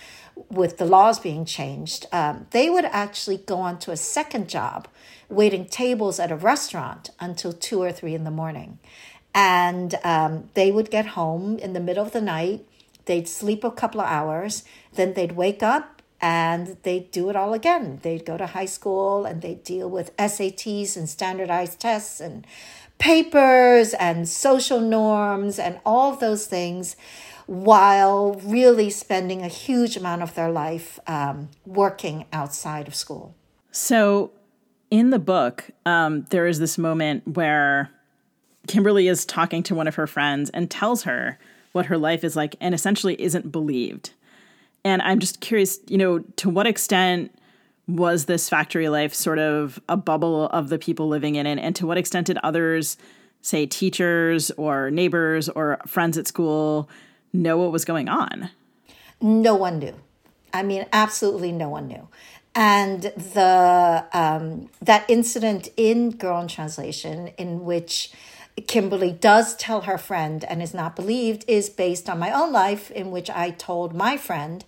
with 0.49 0.77
the 0.77 0.85
laws 0.85 1.19
being 1.19 1.45
changed, 1.45 2.07
um, 2.11 2.47
they 2.51 2.69
would 2.69 2.85
actually 2.85 3.37
go 3.37 3.57
on 3.57 3.77
to 3.77 3.91
a 3.91 3.97
second 3.97 4.49
job, 4.49 4.87
waiting 5.29 5.65
tables 5.65 6.19
at 6.19 6.31
a 6.31 6.35
restaurant 6.35 7.11
until 7.19 7.53
two 7.53 7.81
or 7.81 7.91
three 7.91 8.15
in 8.15 8.23
the 8.23 8.31
morning. 8.31 8.79
And 9.33 9.93
um, 10.03 10.49
they 10.53 10.71
would 10.71 10.89
get 10.89 11.07
home 11.07 11.59
in 11.59 11.73
the 11.73 11.79
middle 11.79 12.05
of 12.05 12.11
the 12.11 12.21
night. 12.21 12.65
They'd 13.05 13.27
sleep 13.27 13.63
a 13.63 13.69
couple 13.69 14.01
of 14.01 14.07
hours. 14.07 14.63
Then 14.93 15.13
they'd 15.13 15.33
wake 15.33 15.61
up 15.61 15.94
and 16.21 16.77
they'd 16.83 17.11
do 17.11 17.29
it 17.29 17.35
all 17.35 17.53
again. 17.53 17.99
They'd 18.01 18.25
go 18.25 18.37
to 18.37 18.47
high 18.47 18.65
school 18.65 19.25
and 19.25 19.41
they'd 19.41 19.63
deal 19.63 19.89
with 19.89 20.15
SATs 20.17 20.95
and 20.95 21.09
standardized 21.09 21.79
tests 21.79 22.19
and 22.19 22.45
papers 22.97 23.93
and 23.93 24.27
social 24.27 24.79
norms 24.79 25.59
and 25.59 25.79
all 25.85 26.13
of 26.13 26.19
those 26.19 26.47
things 26.47 26.95
while 27.45 28.33
really 28.43 28.89
spending 28.89 29.41
a 29.41 29.47
huge 29.47 29.95
amount 29.95 30.23
of 30.23 30.33
their 30.35 30.49
life 30.51 30.99
um, 31.07 31.49
working 31.65 32.25
outside 32.33 32.87
of 32.87 32.95
school. 32.95 33.35
So, 33.71 34.31
in 34.89 35.09
the 35.09 35.19
book, 35.19 35.69
um, 35.85 36.25
there 36.29 36.47
is 36.47 36.59
this 36.59 36.77
moment 36.77 37.27
where 37.35 37.91
Kimberly 38.67 39.07
is 39.07 39.25
talking 39.25 39.63
to 39.63 39.75
one 39.75 39.87
of 39.87 39.95
her 39.95 40.07
friends 40.07 40.49
and 40.51 40.71
tells 40.71 41.03
her 41.03 41.37
what 41.71 41.87
her 41.87 41.97
life 41.97 42.23
is 42.23 42.35
like 42.35 42.55
and 42.61 42.73
essentially 42.73 43.21
isn't 43.21 43.51
believed. 43.51 44.11
And 44.85 45.01
I'm 45.01 45.19
just 45.19 45.41
curious, 45.41 45.79
you 45.87 45.97
know, 45.97 46.19
to 46.19 46.49
what 46.49 46.67
extent 46.67 47.37
was 47.87 48.25
this 48.25 48.47
factory 48.47 48.87
life 48.87 49.13
sort 49.15 49.39
of 49.39 49.81
a 49.89 49.97
bubble 49.97 50.45
of 50.49 50.69
the 50.69 50.77
people 50.77 51.07
living 51.07 51.35
in 51.35 51.47
it? 51.47 51.57
And 51.57 51.75
to 51.77 51.87
what 51.87 51.97
extent 51.97 52.27
did 52.27 52.37
others, 52.43 52.95
say 53.41 53.65
teachers 53.65 54.51
or 54.51 54.91
neighbors 54.91 55.49
or 55.49 55.79
friends 55.87 56.19
at 56.19 56.27
school, 56.27 56.87
know 57.33 57.57
what 57.57 57.71
was 57.71 57.83
going 57.83 58.07
on? 58.07 58.51
No 59.19 59.55
one 59.55 59.79
knew. 59.79 59.95
I 60.53 60.61
mean, 60.61 60.85
absolutely 60.93 61.51
no 61.51 61.67
one 61.67 61.87
knew. 61.87 62.07
And 62.53 63.01
the 63.01 64.05
um, 64.13 64.69
that 64.81 65.03
incident 65.09 65.69
in 65.75 66.11
Girl 66.11 66.39
in 66.39 66.47
Translation, 66.47 67.29
in 67.37 67.65
which 67.65 68.13
Kimberly 68.61 69.11
does 69.11 69.55
tell 69.57 69.81
her 69.81 69.97
friend 69.97 70.45
and 70.45 70.61
is 70.61 70.73
not 70.73 70.95
believed 70.95 71.43
is 71.47 71.69
based 71.69 72.09
on 72.09 72.19
my 72.19 72.31
own 72.31 72.53
life, 72.53 72.89
in 72.89 73.11
which 73.11 73.29
I 73.29 73.49
told 73.49 73.93
my 73.93 74.15
friend, 74.15 74.63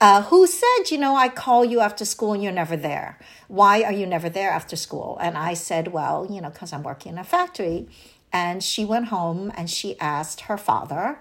uh, 0.00 0.22
who 0.22 0.46
said, 0.46 0.90
You 0.90 0.98
know, 0.98 1.16
I 1.16 1.28
call 1.28 1.64
you 1.64 1.80
after 1.80 2.04
school 2.04 2.32
and 2.32 2.42
you're 2.42 2.52
never 2.52 2.76
there. 2.76 3.18
Why 3.48 3.82
are 3.82 3.92
you 3.92 4.06
never 4.06 4.30
there 4.30 4.50
after 4.50 4.74
school? 4.74 5.18
And 5.20 5.36
I 5.36 5.52
said, 5.52 5.88
Well, 5.88 6.26
you 6.30 6.40
know, 6.40 6.48
because 6.50 6.72
I'm 6.72 6.82
working 6.82 7.12
in 7.12 7.18
a 7.18 7.24
factory. 7.24 7.88
And 8.32 8.62
she 8.62 8.84
went 8.84 9.06
home 9.06 9.52
and 9.56 9.70
she 9.70 9.98
asked 10.00 10.42
her 10.42 10.58
father, 10.58 11.18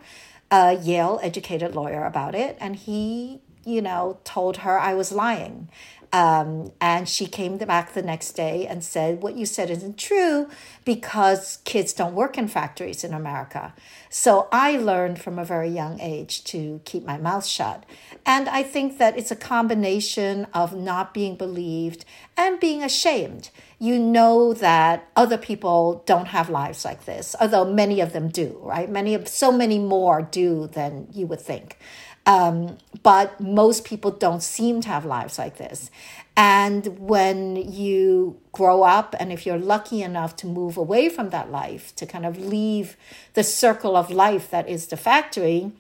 a 0.52 0.74
Yale 0.74 1.20
educated 1.22 1.76
lawyer, 1.76 2.06
about 2.06 2.34
it. 2.34 2.58
And 2.60 2.76
he, 2.76 3.42
you 3.66 3.82
know, 3.82 4.20
told 4.24 4.58
her 4.58 4.80
I 4.80 4.94
was 4.94 5.12
lying. 5.12 5.70
Um, 6.16 6.72
and 6.80 7.10
she 7.10 7.26
came 7.26 7.58
back 7.58 7.94
the 7.94 8.02
next 8.02 8.38
day 8.38 8.66
and 8.66 8.82
said, 8.82 9.22
What 9.22 9.36
you 9.36 9.46
said 9.46 9.70
isn't 9.70 9.98
true 9.98 10.48
because 10.86 11.58
kids 11.66 11.92
don't 11.92 12.16
work 12.16 12.38
in 12.38 12.48
factories 12.48 13.04
in 13.04 13.14
America. 13.14 13.74
So 14.10 14.48
I 14.50 14.78
learned 14.78 15.20
from 15.22 15.38
a 15.38 15.44
very 15.44 15.68
young 15.68 16.00
age 16.00 16.46
to 16.46 16.80
keep 16.86 17.04
my 17.04 17.18
mouth 17.18 17.46
shut. 17.46 17.86
And 18.26 18.48
I 18.48 18.64
think 18.64 18.98
that 18.98 19.18
it's 19.18 19.30
a 19.30 19.36
combination 19.36 20.48
of 20.54 20.74
not 20.74 21.14
being 21.14 21.36
believed 21.36 22.06
and 22.38 22.62
being 22.62 22.82
ashamed. 22.82 23.50
You 23.78 24.00
know 24.00 24.54
that 24.54 25.10
other 25.18 25.38
people 25.38 26.02
don't 26.06 26.28
have 26.28 26.50
lives 26.50 26.86
like 26.86 27.04
this, 27.04 27.36
although 27.42 27.66
many 27.66 28.00
of 28.00 28.14
them 28.14 28.30
do, 28.30 28.58
right? 28.62 28.90
Many 28.90 29.16
of 29.16 29.28
so 29.28 29.52
many 29.52 29.80
more 29.80 30.22
do 30.22 30.68
than 30.68 31.10
you 31.12 31.28
would 31.28 31.42
think. 31.42 31.78
Um, 32.26 32.78
but 33.04 33.40
most 33.40 33.86
people 33.86 34.10
don't 34.10 34.42
seem 34.42 34.82
to 34.82 34.88
have 34.88 35.06
lives 35.06 35.38
like 35.38 35.58
this. 35.58 35.92
And 36.36 37.00
when 37.00 37.56
you 37.56 38.40
grow 38.52 38.84
up, 38.84 39.16
and 39.20 39.32
if 39.32 39.46
you're 39.46 39.60
lucky 39.60 40.02
enough 40.02 40.36
to 40.38 40.48
move 40.48 40.76
away 40.76 41.08
from 41.08 41.30
that 41.30 41.52
life, 41.52 41.96
to 41.96 42.06
kind 42.06 42.26
of 42.26 42.38
leave 42.38 42.98
the 43.36 43.44
circle 43.44 43.96
of 43.96 44.10
life 44.10 44.50
that 44.50 44.68
is 44.68 44.88
the 44.88 44.98
factory, 44.98 45.72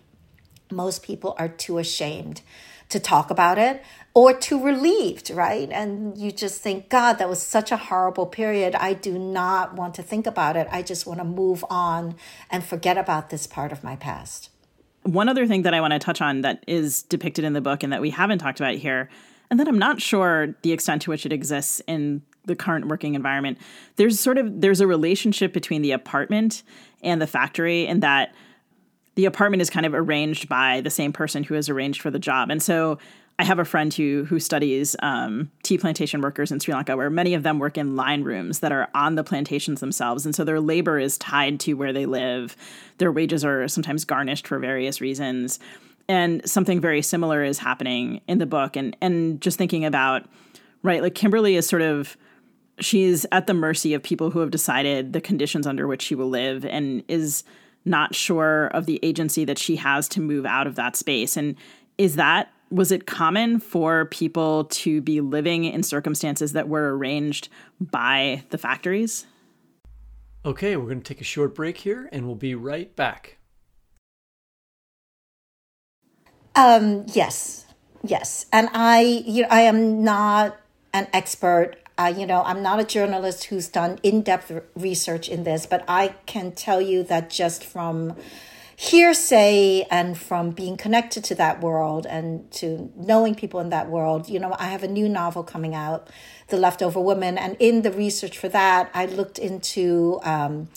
most 0.71 1.03
people 1.03 1.35
are 1.37 1.49
too 1.49 1.77
ashamed 1.77 2.41
to 2.89 2.99
talk 2.99 3.29
about 3.29 3.57
it 3.57 3.83
or 4.13 4.33
too 4.33 4.63
relieved, 4.63 5.29
right? 5.29 5.69
And 5.71 6.17
you 6.17 6.31
just 6.31 6.61
think, 6.61 6.89
God, 6.89 7.13
that 7.13 7.27
was 7.27 7.41
such 7.41 7.71
a 7.71 7.77
horrible 7.77 8.25
period. 8.25 8.75
I 8.75 8.93
do 8.93 9.19
not 9.19 9.75
want 9.75 9.95
to 9.95 10.03
think 10.03 10.25
about 10.25 10.55
it. 10.55 10.67
I 10.71 10.83
just 10.83 11.05
want 11.05 11.19
to 11.19 11.25
move 11.25 11.65
on 11.69 12.15
and 12.49 12.63
forget 12.63 12.97
about 12.97 13.29
this 13.29 13.45
part 13.45 13.71
of 13.71 13.83
my 13.83 13.95
past. 13.97 14.49
One 15.05 15.29
other 15.29 15.45
thing 15.45 15.61
that 15.61 15.73
I 15.73 15.81
want 15.81 15.93
to 15.93 15.99
touch 15.99 16.19
on 16.19 16.41
that 16.41 16.63
is 16.67 17.03
depicted 17.03 17.45
in 17.45 17.53
the 17.53 17.61
book 17.61 17.83
and 17.83 17.93
that 17.93 18.01
we 18.01 18.09
haven't 18.09 18.39
talked 18.39 18.59
about 18.59 18.75
here, 18.75 19.09
and 19.49 19.59
that 19.59 19.67
I'm 19.67 19.77
not 19.77 20.01
sure 20.01 20.55
the 20.63 20.71
extent 20.71 21.03
to 21.03 21.11
which 21.11 21.25
it 21.25 21.31
exists 21.31 21.79
in 21.87 22.23
the 22.45 22.55
current 22.55 22.87
working 22.87 23.13
environment. 23.13 23.59
There's 23.97 24.19
sort 24.19 24.39
of 24.39 24.61
there's 24.61 24.81
a 24.81 24.87
relationship 24.87 25.53
between 25.53 25.83
the 25.83 25.91
apartment 25.91 26.63
and 27.03 27.21
the 27.21 27.27
factory 27.27 27.85
in 27.85 27.99
that 27.99 28.33
the 29.13 29.25
apartment 29.25 29.61
is 29.61 29.69
kind 29.69 29.85
of 29.85 29.93
arranged 29.93 30.49
by 30.49 30.81
the 30.81 30.89
same 30.89 31.13
person 31.13 31.43
who 31.43 31.55
is 31.55 31.69
arranged 31.69 32.01
for 32.01 32.11
the 32.11 32.19
job. 32.19 32.49
And 32.49 32.61
so 32.61 32.97
I 33.37 33.43
have 33.43 33.59
a 33.59 33.65
friend 33.65 33.93
who 33.93 34.25
who 34.25 34.39
studies 34.39 34.95
um, 34.99 35.51
tea 35.63 35.77
plantation 35.77 36.21
workers 36.21 36.51
in 36.51 36.59
Sri 36.59 36.73
Lanka, 36.73 36.95
where 36.95 37.09
many 37.09 37.33
of 37.33 37.43
them 37.43 37.59
work 37.59 37.77
in 37.77 37.95
line 37.95 38.23
rooms 38.23 38.59
that 38.59 38.71
are 38.71 38.89
on 38.93 39.15
the 39.15 39.25
plantations 39.25 39.81
themselves, 39.81 40.25
and 40.25 40.33
so 40.33 40.45
their 40.45 40.61
labor 40.61 40.97
is 40.97 41.17
tied 41.17 41.59
to 41.61 41.73
where 41.73 41.91
they 41.91 42.05
live. 42.05 42.55
Their 42.97 43.11
wages 43.11 43.43
are 43.43 43.67
sometimes 43.67 44.05
garnished 44.05 44.47
for 44.47 44.57
various 44.57 45.01
reasons, 45.01 45.59
and 46.07 46.47
something 46.49 46.79
very 46.79 47.01
similar 47.01 47.43
is 47.43 47.59
happening 47.59 48.21
in 48.27 48.37
the 48.37 48.45
book. 48.45 48.77
And 48.77 48.95
and 49.01 49.41
just 49.41 49.57
thinking 49.57 49.83
about 49.83 50.25
right, 50.81 51.01
like 51.01 51.15
Kimberly 51.15 51.57
is 51.57 51.67
sort 51.67 51.81
of 51.81 52.15
she's 52.79 53.25
at 53.33 53.47
the 53.47 53.53
mercy 53.53 53.93
of 53.93 54.01
people 54.01 54.31
who 54.31 54.39
have 54.39 54.51
decided 54.51 55.11
the 55.11 55.21
conditions 55.21 55.67
under 55.67 55.87
which 55.87 56.01
she 56.01 56.15
will 56.15 56.29
live, 56.29 56.65
and 56.65 57.03
is 57.09 57.43
not 57.83 58.15
sure 58.15 58.67
of 58.67 58.85
the 58.85 58.97
agency 59.03 59.43
that 59.43 59.57
she 59.57 59.75
has 59.75 60.07
to 60.07 60.21
move 60.21 60.45
out 60.45 60.67
of 60.67 60.75
that 60.75 60.95
space. 60.95 61.35
And 61.35 61.55
is 61.97 62.15
that 62.15 62.51
was 62.75 62.91
it 62.91 63.07
common 63.07 63.59
for 63.59 64.05
people 64.05 64.65
to 64.65 65.01
be 65.01 65.21
living 65.21 65.63
in 65.63 65.81
circumstances 65.81 66.51
that 66.51 66.67
were 66.67 66.95
arranged 66.95 67.47
by 67.79 68.43
the 68.49 68.57
factories? 68.57 69.25
Okay, 70.43 70.75
we're 70.75 70.85
going 70.85 71.01
to 71.01 71.13
take 71.13 71.21
a 71.21 71.25
short 71.25 71.55
break 71.55 71.77
here 71.77 72.09
and 72.11 72.25
we'll 72.25 72.35
be 72.35 72.53
right 72.53 72.93
back. 72.95 73.37
Um, 76.53 77.05
yes, 77.13 77.65
yes. 78.03 78.45
And 78.51 78.69
I, 78.73 79.23
you 79.25 79.43
know, 79.43 79.47
I 79.49 79.61
am 79.61 80.03
not 80.03 80.57
an 80.93 81.07
expert. 81.13 81.77
Uh, 81.97 82.13
you 82.15 82.25
know, 82.25 82.43
I'm 82.43 82.61
not 82.61 82.81
a 82.81 82.83
journalist 82.83 83.45
who's 83.45 83.69
done 83.69 83.99
in 84.03 84.21
depth 84.21 84.51
research 84.75 85.29
in 85.29 85.45
this, 85.45 85.65
but 85.65 85.85
I 85.87 86.09
can 86.25 86.51
tell 86.51 86.81
you 86.81 87.03
that 87.03 87.29
just 87.29 87.63
from 87.63 88.15
hearsay 88.75 89.83
and 89.89 90.17
from 90.17 90.51
being 90.51 90.75
connected 90.75 91.23
to 91.23 91.35
that 91.35 91.61
world 91.61 92.05
and 92.05 92.49
to 92.51 92.91
knowing 92.95 93.33
people 93.33 93.59
in 93.59 93.69
that 93.69 93.89
world, 93.89 94.27
you 94.27 94.39
know, 94.39 94.55
I 94.59 94.65
have 94.65 94.83
a 94.83 94.87
new 94.87 95.07
novel 95.07 95.43
coming 95.43 95.73
out, 95.73 96.09
The 96.49 96.57
Leftover 96.57 96.99
Woman. 96.99 97.37
And 97.37 97.55
in 97.59 97.83
the 97.83 97.91
research 97.91 98.37
for 98.37 98.49
that, 98.49 98.91
I 98.93 99.05
looked 99.05 99.39
into, 99.39 100.19
um, 100.23 100.69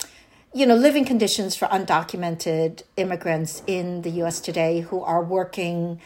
you 0.55 0.65
know, 0.65 0.77
living 0.77 1.05
conditions 1.05 1.57
for 1.57 1.67
undocumented 1.67 2.83
immigrants 2.97 3.63
in 3.67 4.03
the 4.03 4.11
US 4.23 4.41
today 4.41 4.81
who 4.81 5.03
are 5.03 5.23
working, 5.23 6.01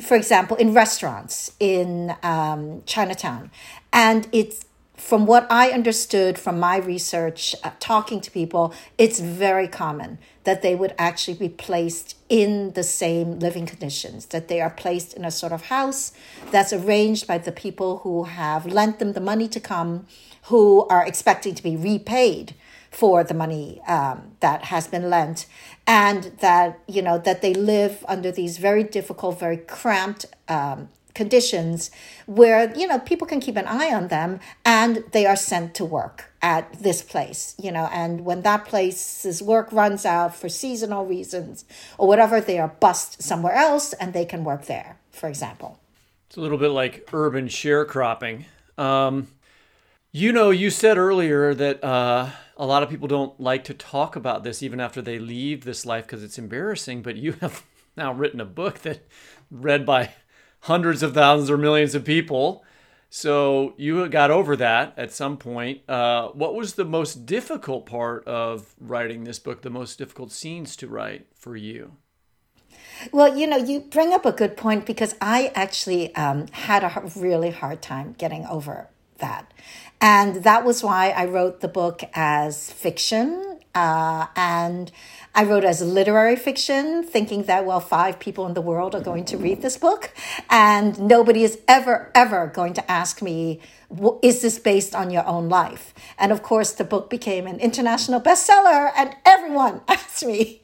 for 0.00 0.16
example, 0.16 0.56
in 0.56 0.74
restaurants 0.74 1.52
in 1.58 2.14
um, 2.22 2.84
Chinatown. 2.86 3.50
And 3.92 4.28
it's 4.30 4.64
from 4.96 5.26
what 5.26 5.46
I 5.50 5.70
understood 5.70 6.38
from 6.38 6.58
my 6.58 6.78
research, 6.78 7.54
uh, 7.62 7.70
talking 7.80 8.20
to 8.22 8.30
people, 8.30 8.72
it's 8.96 9.20
very 9.20 9.68
common 9.68 10.18
that 10.46 10.62
they 10.62 10.76
would 10.76 10.94
actually 10.96 11.36
be 11.36 11.48
placed 11.48 12.16
in 12.28 12.70
the 12.74 12.82
same 12.84 13.40
living 13.40 13.66
conditions, 13.66 14.26
that 14.26 14.46
they 14.46 14.60
are 14.60 14.70
placed 14.70 15.12
in 15.12 15.24
a 15.24 15.30
sort 15.30 15.52
of 15.52 15.62
house 15.62 16.12
that's 16.52 16.72
arranged 16.72 17.26
by 17.26 17.36
the 17.36 17.50
people 17.50 17.98
who 17.98 18.24
have 18.24 18.64
lent 18.64 19.00
them 19.00 19.12
the 19.12 19.20
money 19.20 19.48
to 19.48 19.58
come, 19.58 20.06
who 20.44 20.86
are 20.86 21.04
expecting 21.04 21.52
to 21.52 21.62
be 21.64 21.76
repaid 21.76 22.54
for 22.92 23.24
the 23.24 23.34
money 23.34 23.80
um, 23.88 24.36
that 24.38 24.66
has 24.66 24.86
been 24.86 25.10
lent 25.10 25.46
and 25.84 26.32
that 26.38 26.78
you 26.86 27.02
know 27.02 27.18
that 27.18 27.42
they 27.42 27.52
live 27.52 28.04
under 28.08 28.30
these 28.30 28.56
very 28.56 28.84
difficult 28.84 29.38
very 29.38 29.58
cramped 29.58 30.24
um, 30.48 30.88
conditions 31.16 31.90
where 32.26 32.72
you 32.76 32.86
know 32.86 32.98
people 33.00 33.26
can 33.26 33.40
keep 33.40 33.56
an 33.56 33.66
eye 33.66 33.92
on 33.92 34.08
them 34.08 34.38
and 34.64 35.02
they 35.12 35.24
are 35.26 35.34
sent 35.34 35.74
to 35.74 35.84
work 35.84 36.30
at 36.42 36.72
this 36.78 37.02
place 37.02 37.56
you 37.58 37.72
know 37.72 37.88
and 37.92 38.24
when 38.24 38.42
that 38.42 38.64
place's 38.66 39.42
work 39.42 39.72
runs 39.72 40.04
out 40.04 40.36
for 40.36 40.48
seasonal 40.48 41.04
reasons 41.06 41.64
or 41.98 42.06
whatever 42.06 42.40
they 42.40 42.58
are 42.58 42.74
bussed 42.80 43.22
somewhere 43.22 43.54
else 43.54 43.92
and 43.94 44.12
they 44.12 44.26
can 44.26 44.44
work 44.44 44.66
there 44.66 44.98
for 45.16 45.28
example. 45.28 45.80
It's 46.28 46.36
a 46.36 46.40
little 46.40 46.58
bit 46.58 46.70
like 46.70 47.08
urban 47.12 47.48
sharecropping. 47.48 48.44
Um, 48.76 49.28
you 50.12 50.32
know 50.32 50.50
you 50.50 50.70
said 50.70 50.98
earlier 50.98 51.54
that 51.54 51.82
uh, 51.82 52.30
a 52.56 52.66
lot 52.66 52.82
of 52.82 52.90
people 52.90 53.08
don't 53.08 53.38
like 53.40 53.64
to 53.64 53.74
talk 53.74 54.16
about 54.16 54.44
this 54.44 54.62
even 54.62 54.80
after 54.80 55.02
they 55.02 55.18
leave 55.18 55.64
this 55.64 55.86
life 55.86 56.04
because 56.04 56.22
it's 56.22 56.38
embarrassing 56.38 57.02
but 57.02 57.16
you 57.16 57.32
have 57.40 57.64
now 57.96 58.12
written 58.12 58.40
a 58.40 58.44
book 58.44 58.80
that 58.80 59.06
read 59.50 59.86
by 59.86 60.10
hundreds 60.66 61.02
of 61.02 61.14
thousands 61.14 61.50
or 61.50 61.56
millions 61.56 61.94
of 61.94 62.04
people. 62.04 62.64
So 63.08 63.74
you 63.76 64.08
got 64.08 64.30
over 64.30 64.56
that 64.56 64.94
at 64.96 65.12
some 65.12 65.36
point. 65.36 65.88
Uh, 65.88 66.28
what 66.28 66.54
was 66.54 66.74
the 66.74 66.84
most 66.84 67.24
difficult 67.24 67.86
part 67.86 68.26
of 68.26 68.74
writing 68.80 69.24
this 69.24 69.38
book? 69.38 69.62
The 69.62 69.70
most 69.70 69.96
difficult 69.96 70.32
scenes 70.32 70.74
to 70.76 70.88
write 70.88 71.26
for 71.34 71.56
you? 71.56 71.92
Well, 73.12 73.36
you 73.36 73.46
know, 73.46 73.56
you 73.56 73.80
bring 73.80 74.12
up 74.12 74.26
a 74.26 74.32
good 74.32 74.56
point 74.56 74.86
because 74.86 75.14
I 75.20 75.52
actually 75.54 76.14
um, 76.16 76.46
had 76.50 76.82
a 76.82 77.02
really 77.14 77.50
hard 77.50 77.80
time 77.80 78.14
getting 78.18 78.44
over 78.46 78.88
that. 79.18 79.52
And 80.00 80.42
that 80.42 80.64
was 80.64 80.82
why 80.82 81.10
I 81.10 81.26
wrote 81.26 81.60
the 81.60 81.68
book 81.68 82.02
as 82.14 82.72
fiction. 82.72 83.60
Uh, 83.74 84.26
and 84.34 84.90
I 85.36 85.44
wrote 85.44 85.64
as 85.64 85.82
literary 85.82 86.34
fiction, 86.34 87.02
thinking 87.02 87.42
that, 87.42 87.66
well, 87.66 87.78
five 87.78 88.18
people 88.18 88.46
in 88.46 88.54
the 88.54 88.62
world 88.62 88.94
are 88.94 89.02
going 89.02 89.26
to 89.26 89.36
read 89.36 89.60
this 89.60 89.76
book. 89.76 90.10
And 90.48 90.98
nobody 90.98 91.44
is 91.44 91.58
ever, 91.68 92.10
ever 92.14 92.46
going 92.46 92.72
to 92.72 92.90
ask 92.90 93.20
me, 93.20 93.60
is 94.22 94.40
this 94.40 94.58
based 94.58 94.94
on 94.94 95.10
your 95.10 95.26
own 95.26 95.50
life? 95.50 95.92
And 96.18 96.32
of 96.32 96.42
course, 96.42 96.72
the 96.72 96.84
book 96.84 97.10
became 97.10 97.46
an 97.46 97.60
international 97.60 98.18
bestseller, 98.18 98.90
and 98.96 99.14
everyone 99.26 99.82
asked 99.88 100.24
me, 100.24 100.62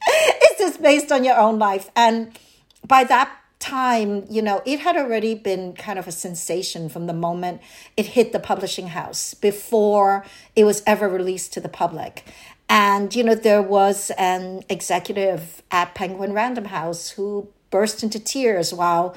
is 0.49 0.57
this 0.57 0.77
based 0.77 1.11
on 1.11 1.23
your 1.23 1.37
own 1.37 1.59
life? 1.59 1.91
And 1.95 2.35
by 2.83 3.03
that 3.03 3.31
time, 3.63 4.25
you 4.29 4.41
know, 4.41 4.61
it 4.65 4.79
had 4.81 4.97
already 4.97 5.35
been 5.35 5.73
kind 5.73 5.97
of 5.97 6.05
a 6.05 6.11
sensation 6.11 6.89
from 6.89 7.07
the 7.07 7.13
moment 7.13 7.61
it 7.95 8.07
hit 8.07 8.33
the 8.33 8.39
publishing 8.39 8.87
house 8.87 9.33
before 9.33 10.25
it 10.53 10.65
was 10.65 10.83
ever 10.85 11.07
released 11.07 11.53
to 11.53 11.61
the 11.61 11.69
public. 11.69 12.25
And, 12.69 13.13
you 13.15 13.23
know, 13.23 13.35
there 13.35 13.61
was 13.61 14.11
an 14.17 14.63
executive 14.69 15.61
at 15.71 15.93
Penguin 15.95 16.33
Random 16.33 16.65
House 16.65 17.11
who 17.11 17.49
burst 17.69 18.03
into 18.03 18.19
tears 18.19 18.73
while 18.73 19.15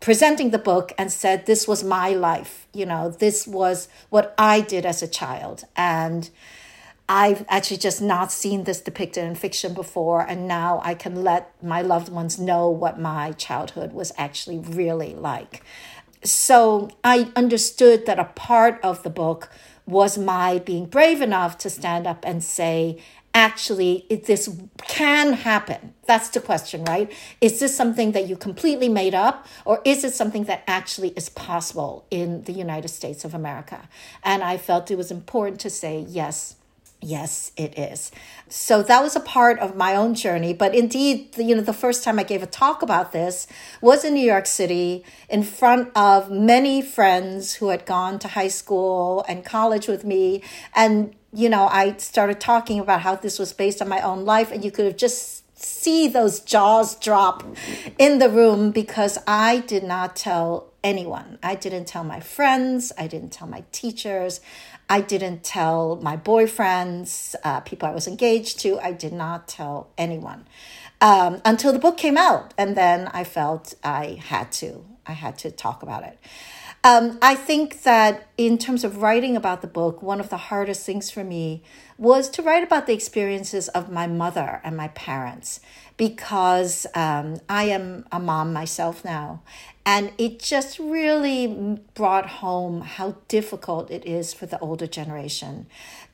presenting 0.00 0.50
the 0.50 0.58
book 0.58 0.92
and 0.98 1.10
said, 1.10 1.46
This 1.46 1.66
was 1.66 1.82
my 1.82 2.10
life. 2.10 2.66
You 2.72 2.86
know, 2.86 3.10
this 3.10 3.46
was 3.46 3.88
what 4.10 4.34
I 4.36 4.60
did 4.60 4.84
as 4.84 5.02
a 5.02 5.08
child. 5.08 5.64
And 5.76 6.28
I've 7.08 7.44
actually 7.48 7.76
just 7.78 8.00
not 8.00 8.32
seen 8.32 8.64
this 8.64 8.80
depicted 8.80 9.24
in 9.24 9.34
fiction 9.34 9.74
before. 9.74 10.22
And 10.22 10.46
now 10.46 10.80
I 10.84 10.94
can 10.94 11.22
let 11.22 11.52
my 11.62 11.82
loved 11.82 12.08
ones 12.08 12.38
know 12.38 12.68
what 12.68 12.98
my 12.98 13.32
childhood 13.32 13.92
was 13.92 14.12
actually 14.16 14.58
really 14.58 15.14
like. 15.14 15.62
So 16.24 16.90
I 17.02 17.32
understood 17.34 18.06
that 18.06 18.18
a 18.18 18.24
part 18.24 18.80
of 18.82 19.02
the 19.02 19.10
book 19.10 19.50
was 19.86 20.16
my 20.16 20.58
being 20.58 20.86
brave 20.86 21.20
enough 21.20 21.58
to 21.58 21.70
stand 21.70 22.06
up 22.06 22.24
and 22.24 22.42
say, 22.42 22.98
actually 23.34 24.06
this 24.26 24.48
can 24.86 25.32
happen. 25.32 25.94
That's 26.06 26.28
the 26.28 26.40
question 26.40 26.84
right? 26.84 27.10
Is 27.40 27.60
this 27.60 27.74
something 27.74 28.12
that 28.12 28.28
you 28.28 28.36
completely 28.36 28.88
made 28.88 29.14
up 29.14 29.46
or 29.64 29.80
is 29.84 30.04
it 30.04 30.12
something 30.12 30.44
that 30.44 30.62
actually 30.66 31.10
is 31.10 31.28
possible 31.30 32.04
in 32.10 32.42
the 32.42 32.52
united 32.52 32.88
states 32.88 33.24
of 33.24 33.34
america? 33.34 33.88
And 34.22 34.42
i 34.42 34.58
felt 34.58 34.90
it 34.90 34.96
was 34.96 35.10
important 35.10 35.60
to 35.60 35.70
say 35.70 36.04
yes 36.08 36.56
Yes, 37.04 37.50
it 37.56 37.76
is. 37.76 38.12
So 38.48 38.80
that 38.84 39.02
was 39.02 39.16
a 39.16 39.20
part 39.20 39.58
of 39.58 39.74
my 39.74 39.96
own 39.96 40.14
journey. 40.14 40.54
But 40.54 40.72
indeed, 40.72 41.36
you 41.36 41.56
know, 41.56 41.60
the 41.60 41.72
first 41.72 42.04
time 42.04 42.20
I 42.20 42.22
gave 42.22 42.44
a 42.44 42.46
talk 42.46 42.80
about 42.80 43.10
this 43.10 43.48
was 43.80 44.04
in 44.04 44.14
New 44.14 44.24
York 44.24 44.46
City 44.46 45.04
in 45.28 45.42
front 45.42 45.90
of 45.96 46.30
many 46.30 46.80
friends 46.80 47.54
who 47.54 47.70
had 47.70 47.86
gone 47.86 48.20
to 48.20 48.28
high 48.28 48.48
school 48.48 49.24
and 49.28 49.44
college 49.44 49.88
with 49.88 50.04
me. 50.04 50.44
And, 50.76 51.16
you 51.32 51.48
know, 51.48 51.66
I 51.66 51.96
started 51.96 52.38
talking 52.38 52.78
about 52.78 53.00
how 53.00 53.16
this 53.16 53.36
was 53.36 53.52
based 53.52 53.82
on 53.82 53.88
my 53.88 54.00
own 54.00 54.24
life. 54.24 54.52
And 54.52 54.64
you 54.64 54.70
could 54.70 54.84
have 54.84 54.96
just 54.96 55.42
see 55.60 56.06
those 56.06 56.38
jaws 56.38 56.94
drop 56.94 57.42
in 57.98 58.20
the 58.20 58.28
room 58.28 58.70
because 58.70 59.18
I 59.26 59.58
did 59.60 59.82
not 59.82 60.14
tell 60.14 60.72
anyone. 60.84 61.38
I 61.42 61.54
didn't 61.54 61.86
tell 61.86 62.04
my 62.04 62.20
friends. 62.20 62.92
I 62.98 63.06
didn't 63.06 63.30
tell 63.30 63.46
my 63.46 63.64
teachers. 63.72 64.40
I 64.88 65.00
didn't 65.00 65.42
tell 65.42 65.96
my 65.96 66.16
boyfriends, 66.16 67.34
uh, 67.44 67.60
people 67.60 67.88
I 67.88 67.92
was 67.92 68.06
engaged 68.06 68.60
to. 68.60 68.78
I 68.80 68.92
did 68.92 69.12
not 69.12 69.48
tell 69.48 69.90
anyone 69.96 70.46
um, 71.00 71.42
until 71.44 71.72
the 71.72 71.78
book 71.78 71.96
came 71.96 72.16
out, 72.16 72.54
and 72.56 72.76
then 72.76 73.08
I 73.08 73.24
felt 73.24 73.74
I 73.82 74.20
had 74.22 74.52
to. 74.52 74.84
I 75.04 75.12
had 75.12 75.36
to 75.38 75.50
talk 75.50 75.82
about 75.82 76.04
it. 76.04 76.18
Um, 76.84 77.18
I 77.22 77.36
think 77.36 77.82
that 77.82 78.28
in 78.36 78.58
terms 78.58 78.82
of 78.82 79.02
writing 79.02 79.36
about 79.36 79.62
the 79.62 79.68
book, 79.68 80.02
one 80.02 80.18
of 80.18 80.30
the 80.30 80.36
hardest 80.36 80.84
things 80.84 81.10
for 81.10 81.22
me 81.22 81.62
was 81.96 82.28
to 82.30 82.42
write 82.42 82.64
about 82.64 82.86
the 82.86 82.92
experiences 82.92 83.68
of 83.68 83.90
my 83.90 84.08
mother 84.08 84.60
and 84.64 84.76
my 84.76 84.88
parents 84.88 85.60
because 85.96 86.86
um, 86.96 87.36
I 87.48 87.64
am 87.64 88.06
a 88.10 88.18
mom 88.18 88.52
myself 88.52 89.04
now. 89.04 89.42
And 89.84 90.12
it 90.16 90.38
just 90.38 90.78
really 90.78 91.80
brought 91.94 92.26
home 92.26 92.82
how 92.82 93.16
difficult 93.26 93.90
it 93.90 94.06
is 94.06 94.32
for 94.32 94.46
the 94.46 94.58
older 94.60 94.86
generation 94.86 95.66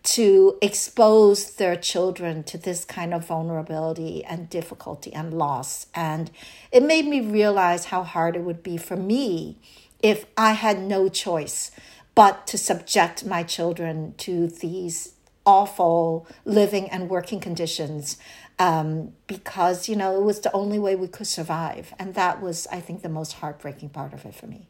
to 0.04 0.56
expose 0.62 1.56
their 1.56 1.76
children 1.76 2.42
to 2.44 2.56
this 2.56 2.84
kind 2.84 3.12
of 3.12 3.26
vulnerability 3.26 4.24
and 4.24 4.48
difficulty 4.48 5.12
and 5.12 5.34
loss. 5.34 5.86
And 5.94 6.30
it 6.72 6.82
made 6.82 7.06
me 7.06 7.20
realize 7.20 7.86
how 7.86 8.04
hard 8.04 8.36
it 8.36 8.42
would 8.42 8.62
be 8.62 8.78
for 8.78 8.96
me 8.96 9.58
if 10.02 10.24
I 10.36 10.52
had 10.52 10.80
no 10.80 11.08
choice 11.08 11.70
but 12.14 12.46
to 12.46 12.58
subject 12.58 13.24
my 13.24 13.42
children 13.42 14.14
to 14.18 14.46
these 14.48 15.14
awful 15.44 16.26
living 16.44 16.88
and 16.90 17.08
working 17.08 17.40
conditions 17.40 18.16
um, 18.58 19.12
because 19.26 19.88
you 19.88 19.96
know 19.96 20.20
it 20.20 20.24
was 20.24 20.40
the 20.40 20.52
only 20.52 20.78
way 20.78 20.96
we 20.96 21.08
could 21.08 21.26
survive, 21.26 21.94
and 21.98 22.14
that 22.14 22.40
was, 22.40 22.66
I 22.72 22.80
think, 22.80 23.02
the 23.02 23.08
most 23.08 23.34
heartbreaking 23.34 23.90
part 23.90 24.12
of 24.12 24.24
it 24.24 24.34
for 24.34 24.46
me. 24.46 24.68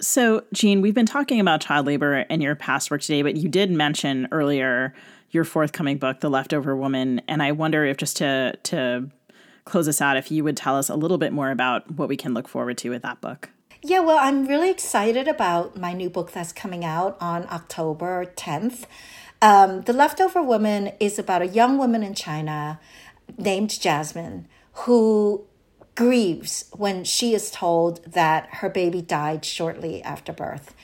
So, 0.00 0.44
Jean, 0.52 0.80
we've 0.80 0.94
been 0.94 1.06
talking 1.06 1.40
about 1.40 1.60
child 1.60 1.86
labor 1.86 2.18
in 2.18 2.40
your 2.40 2.54
past 2.54 2.90
work 2.90 3.00
today, 3.00 3.22
but 3.22 3.36
you 3.36 3.48
did 3.48 3.70
mention 3.70 4.28
earlier 4.30 4.94
your 5.30 5.44
forthcoming 5.44 5.98
book, 5.98 6.20
The 6.20 6.30
Leftover 6.30 6.76
Woman, 6.76 7.20
and 7.28 7.42
I 7.42 7.52
wonder 7.52 7.84
if 7.84 7.96
just 7.96 8.16
to 8.18 8.56
to 8.64 9.10
close 9.64 9.86
us 9.86 10.00
out, 10.00 10.16
if 10.16 10.30
you 10.30 10.42
would 10.44 10.56
tell 10.56 10.76
us 10.76 10.88
a 10.88 10.96
little 10.96 11.18
bit 11.18 11.32
more 11.32 11.50
about 11.50 11.90
what 11.92 12.08
we 12.08 12.16
can 12.16 12.32
look 12.32 12.48
forward 12.48 12.78
to 12.78 12.90
with 12.90 13.02
that 13.02 13.20
book. 13.20 13.50
Yeah, 13.82 14.00
well, 14.00 14.18
I'm 14.18 14.46
really 14.46 14.70
excited 14.70 15.28
about 15.28 15.76
my 15.76 15.92
new 15.92 16.10
book 16.10 16.32
that's 16.32 16.52
coming 16.52 16.84
out 16.84 17.16
on 17.20 17.46
October 17.50 18.24
10th. 18.36 18.86
Um, 19.40 19.82
the 19.82 19.92
Leftover 19.92 20.42
Woman 20.42 20.92
is 20.98 21.18
about 21.18 21.42
a 21.42 21.46
young 21.46 21.78
woman 21.78 22.02
in 22.02 22.14
China 22.14 22.80
named 23.36 23.78
Jasmine 23.80 24.46
who 24.84 25.44
grieves 25.94 26.66
when 26.76 27.02
she 27.02 27.34
is 27.34 27.50
told 27.50 28.04
that 28.04 28.48
her 28.56 28.68
baby 28.68 29.02
died 29.02 29.44
shortly 29.44 30.00
after 30.02 30.32
birth. 30.32 30.74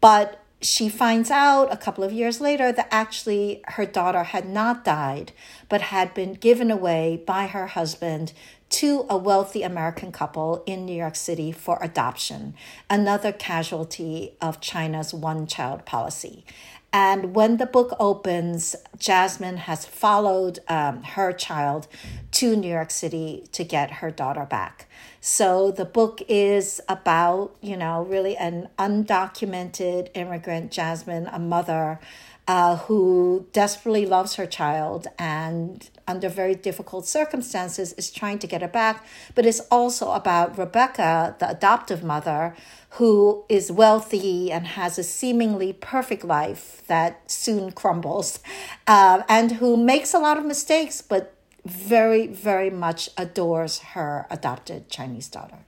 But 0.00 0.44
she 0.60 0.88
finds 0.88 1.30
out 1.30 1.72
a 1.72 1.76
couple 1.76 2.04
of 2.04 2.12
years 2.12 2.40
later 2.40 2.72
that 2.72 2.88
actually 2.90 3.62
her 3.68 3.86
daughter 3.86 4.24
had 4.24 4.46
not 4.46 4.84
died, 4.84 5.32
but 5.68 5.80
had 5.80 6.12
been 6.12 6.34
given 6.34 6.70
away 6.70 7.22
by 7.24 7.46
her 7.46 7.68
husband 7.68 8.32
to 8.70 9.06
a 9.08 9.16
wealthy 9.16 9.62
American 9.62 10.12
couple 10.12 10.62
in 10.66 10.84
New 10.84 10.94
York 10.94 11.16
City 11.16 11.52
for 11.52 11.78
adoption, 11.80 12.54
another 12.90 13.32
casualty 13.32 14.34
of 14.42 14.60
China's 14.60 15.14
one 15.14 15.46
child 15.46 15.86
policy. 15.86 16.44
And 16.92 17.34
when 17.34 17.58
the 17.58 17.66
book 17.66 17.94
opens, 18.00 18.74
Jasmine 18.98 19.58
has 19.58 19.84
followed 19.84 20.60
um, 20.68 21.02
her 21.02 21.32
child 21.32 21.86
to 22.32 22.56
New 22.56 22.70
York 22.70 22.90
City 22.90 23.44
to 23.52 23.62
get 23.62 23.90
her 23.90 24.10
daughter 24.10 24.46
back. 24.46 24.88
So 25.20 25.70
the 25.70 25.84
book 25.84 26.22
is 26.28 26.80
about, 26.88 27.54
you 27.60 27.76
know, 27.76 28.04
really 28.04 28.36
an 28.36 28.68
undocumented 28.78 30.08
immigrant, 30.14 30.70
Jasmine, 30.70 31.26
a 31.26 31.38
mother 31.38 32.00
uh, 32.46 32.76
who 32.76 33.46
desperately 33.52 34.06
loves 34.06 34.36
her 34.36 34.46
child 34.46 35.08
and 35.18 35.90
under 36.08 36.28
very 36.28 36.54
difficult 36.54 37.06
circumstances 37.06 37.92
is 37.92 38.10
trying 38.10 38.38
to 38.40 38.46
get 38.46 38.62
her 38.62 38.68
back. 38.68 39.06
But 39.34 39.46
it's 39.46 39.60
also 39.70 40.12
about 40.12 40.58
Rebecca, 40.58 41.36
the 41.38 41.50
adoptive 41.50 42.02
mother, 42.02 42.56
who 42.92 43.44
is 43.48 43.70
wealthy 43.70 44.50
and 44.50 44.66
has 44.66 44.98
a 44.98 45.04
seemingly 45.04 45.72
perfect 45.72 46.24
life 46.24 46.82
that 46.86 47.30
soon 47.30 47.70
crumbles, 47.72 48.40
uh, 48.86 49.22
and 49.28 49.52
who 49.52 49.76
makes 49.76 50.14
a 50.14 50.18
lot 50.18 50.38
of 50.38 50.44
mistakes, 50.44 51.02
but 51.02 51.34
very, 51.64 52.26
very 52.26 52.70
much 52.70 53.10
adores 53.16 53.78
her 53.80 54.26
adopted 54.30 54.88
Chinese 54.88 55.28
daughter. 55.28 55.58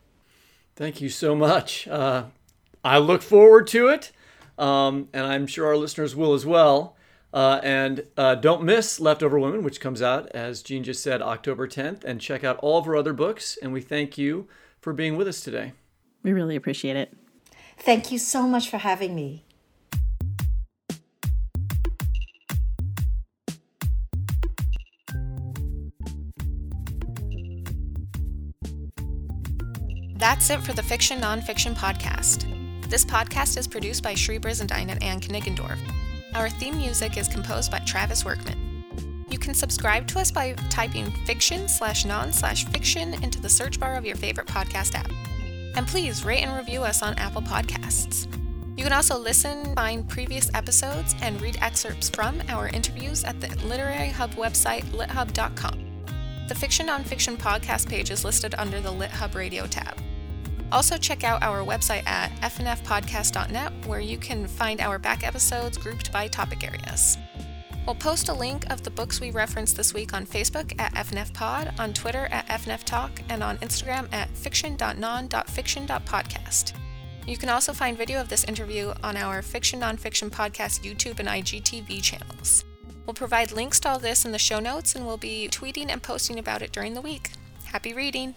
Thank 0.76 1.02
you 1.02 1.10
so 1.10 1.34
much. 1.34 1.86
Uh, 1.86 2.24
I 2.82 2.98
look 2.98 3.20
forward 3.20 3.66
to 3.68 3.88
it, 3.88 4.12
um, 4.56 5.08
and 5.12 5.26
I'm 5.26 5.46
sure 5.46 5.66
our 5.66 5.76
listeners 5.76 6.16
will 6.16 6.32
as 6.32 6.46
well. 6.46 6.96
Uh, 7.32 7.60
and 7.62 8.06
uh, 8.16 8.34
don't 8.34 8.62
miss 8.62 8.98
Leftover 8.98 9.38
Women, 9.38 9.62
which 9.62 9.80
comes 9.80 10.02
out, 10.02 10.28
as 10.30 10.62
Jean 10.62 10.82
just 10.82 11.02
said, 11.02 11.22
October 11.22 11.68
10th. 11.68 12.04
And 12.04 12.20
check 12.20 12.42
out 12.44 12.56
all 12.58 12.78
of 12.78 12.86
her 12.86 12.96
other 12.96 13.12
books. 13.12 13.56
And 13.62 13.72
we 13.72 13.80
thank 13.80 14.18
you 14.18 14.48
for 14.80 14.92
being 14.92 15.16
with 15.16 15.28
us 15.28 15.40
today. 15.40 15.72
We 16.22 16.32
really 16.32 16.56
appreciate 16.56 16.96
it. 16.96 17.16
Thank 17.78 18.12
you 18.12 18.18
so 18.18 18.42
much 18.46 18.68
for 18.68 18.78
having 18.78 19.14
me. 19.14 19.44
That's 30.16 30.50
it 30.50 30.60
for 30.60 30.74
the 30.74 30.82
Fiction 30.82 31.18
Nonfiction 31.18 31.74
Podcast. 31.74 32.44
This 32.90 33.06
podcast 33.06 33.56
is 33.56 33.66
produced 33.66 34.02
by 34.02 34.12
Shri 34.12 34.38
Brizendine 34.38 34.90
and 34.90 35.02
Anne 35.02 35.20
Kniggendorf. 35.20 35.78
Our 36.34 36.48
theme 36.48 36.76
music 36.76 37.16
is 37.16 37.26
composed 37.26 37.72
by 37.72 37.80
Travis 37.80 38.24
Workman. 38.24 38.84
You 39.28 39.38
can 39.38 39.52
subscribe 39.52 40.06
to 40.08 40.20
us 40.20 40.30
by 40.30 40.52
typing 40.70 41.10
fiction 41.26 41.68
slash 41.68 42.04
non 42.04 42.32
slash 42.32 42.64
fiction 42.66 43.14
into 43.22 43.40
the 43.40 43.48
search 43.48 43.80
bar 43.80 43.96
of 43.96 44.04
your 44.04 44.16
favorite 44.16 44.46
podcast 44.46 44.94
app. 44.94 45.10
And 45.76 45.86
please 45.86 46.24
rate 46.24 46.42
and 46.42 46.56
review 46.56 46.82
us 46.82 47.02
on 47.02 47.14
Apple 47.14 47.42
Podcasts. 47.42 48.26
You 48.76 48.84
can 48.84 48.92
also 48.92 49.18
listen, 49.18 49.74
find 49.74 50.08
previous 50.08 50.50
episodes, 50.54 51.14
and 51.20 51.40
read 51.40 51.58
excerpts 51.60 52.08
from 52.08 52.40
our 52.48 52.68
interviews 52.68 53.24
at 53.24 53.40
the 53.40 53.48
Literary 53.66 54.08
Hub 54.10 54.30
website, 54.34 54.84
lithub.com. 54.84 55.84
The 56.48 56.54
Fiction 56.54 56.86
Nonfiction 56.86 57.36
podcast 57.36 57.88
page 57.88 58.10
is 58.10 58.24
listed 58.24 58.54
under 58.56 58.80
the 58.80 58.90
LitHub 58.90 59.34
Radio 59.34 59.66
tab. 59.66 59.96
Also, 60.72 60.96
check 60.96 61.22
out 61.24 61.42
our 61.42 61.64
website 61.64 62.06
at 62.06 62.30
fnfpodcast.net, 62.42 63.72
where 63.86 64.00
you 64.00 64.16
can 64.18 64.46
find 64.46 64.80
our 64.80 64.98
back 64.98 65.26
episodes 65.26 65.76
grouped 65.76 66.10
by 66.12 66.28
topic 66.28 66.64
areas. 66.64 67.18
We'll 67.86 67.96
post 67.96 68.28
a 68.28 68.34
link 68.34 68.70
of 68.70 68.82
the 68.82 68.90
books 68.90 69.20
we 69.20 69.32
referenced 69.32 69.76
this 69.76 69.92
week 69.92 70.14
on 70.14 70.24
Facebook 70.26 70.80
at 70.80 70.94
FNFPod, 70.94 71.80
on 71.80 71.92
Twitter 71.92 72.28
at 72.30 72.46
FNFTalk, 72.46 73.10
and 73.28 73.42
on 73.42 73.58
Instagram 73.58 74.06
at 74.12 74.30
fiction.non.fiction.podcast. 74.30 76.72
You 77.26 77.36
can 77.36 77.48
also 77.48 77.72
find 77.72 77.98
video 77.98 78.20
of 78.20 78.28
this 78.28 78.44
interview 78.44 78.92
on 79.02 79.16
our 79.16 79.42
Fiction 79.42 79.80
Nonfiction 79.80 80.30
Podcast 80.30 80.84
YouTube 80.84 81.18
and 81.18 81.28
IGTV 81.28 82.00
channels. 82.02 82.64
We'll 83.06 83.14
provide 83.14 83.50
links 83.50 83.80
to 83.80 83.88
all 83.88 83.98
this 83.98 84.24
in 84.24 84.30
the 84.32 84.38
show 84.38 84.60
notes, 84.60 84.94
and 84.94 85.06
we'll 85.06 85.16
be 85.16 85.48
tweeting 85.50 85.88
and 85.88 86.00
posting 86.02 86.38
about 86.38 86.62
it 86.62 86.70
during 86.72 86.94
the 86.94 87.00
week. 87.00 87.30
Happy 87.64 87.92
reading! 87.92 88.36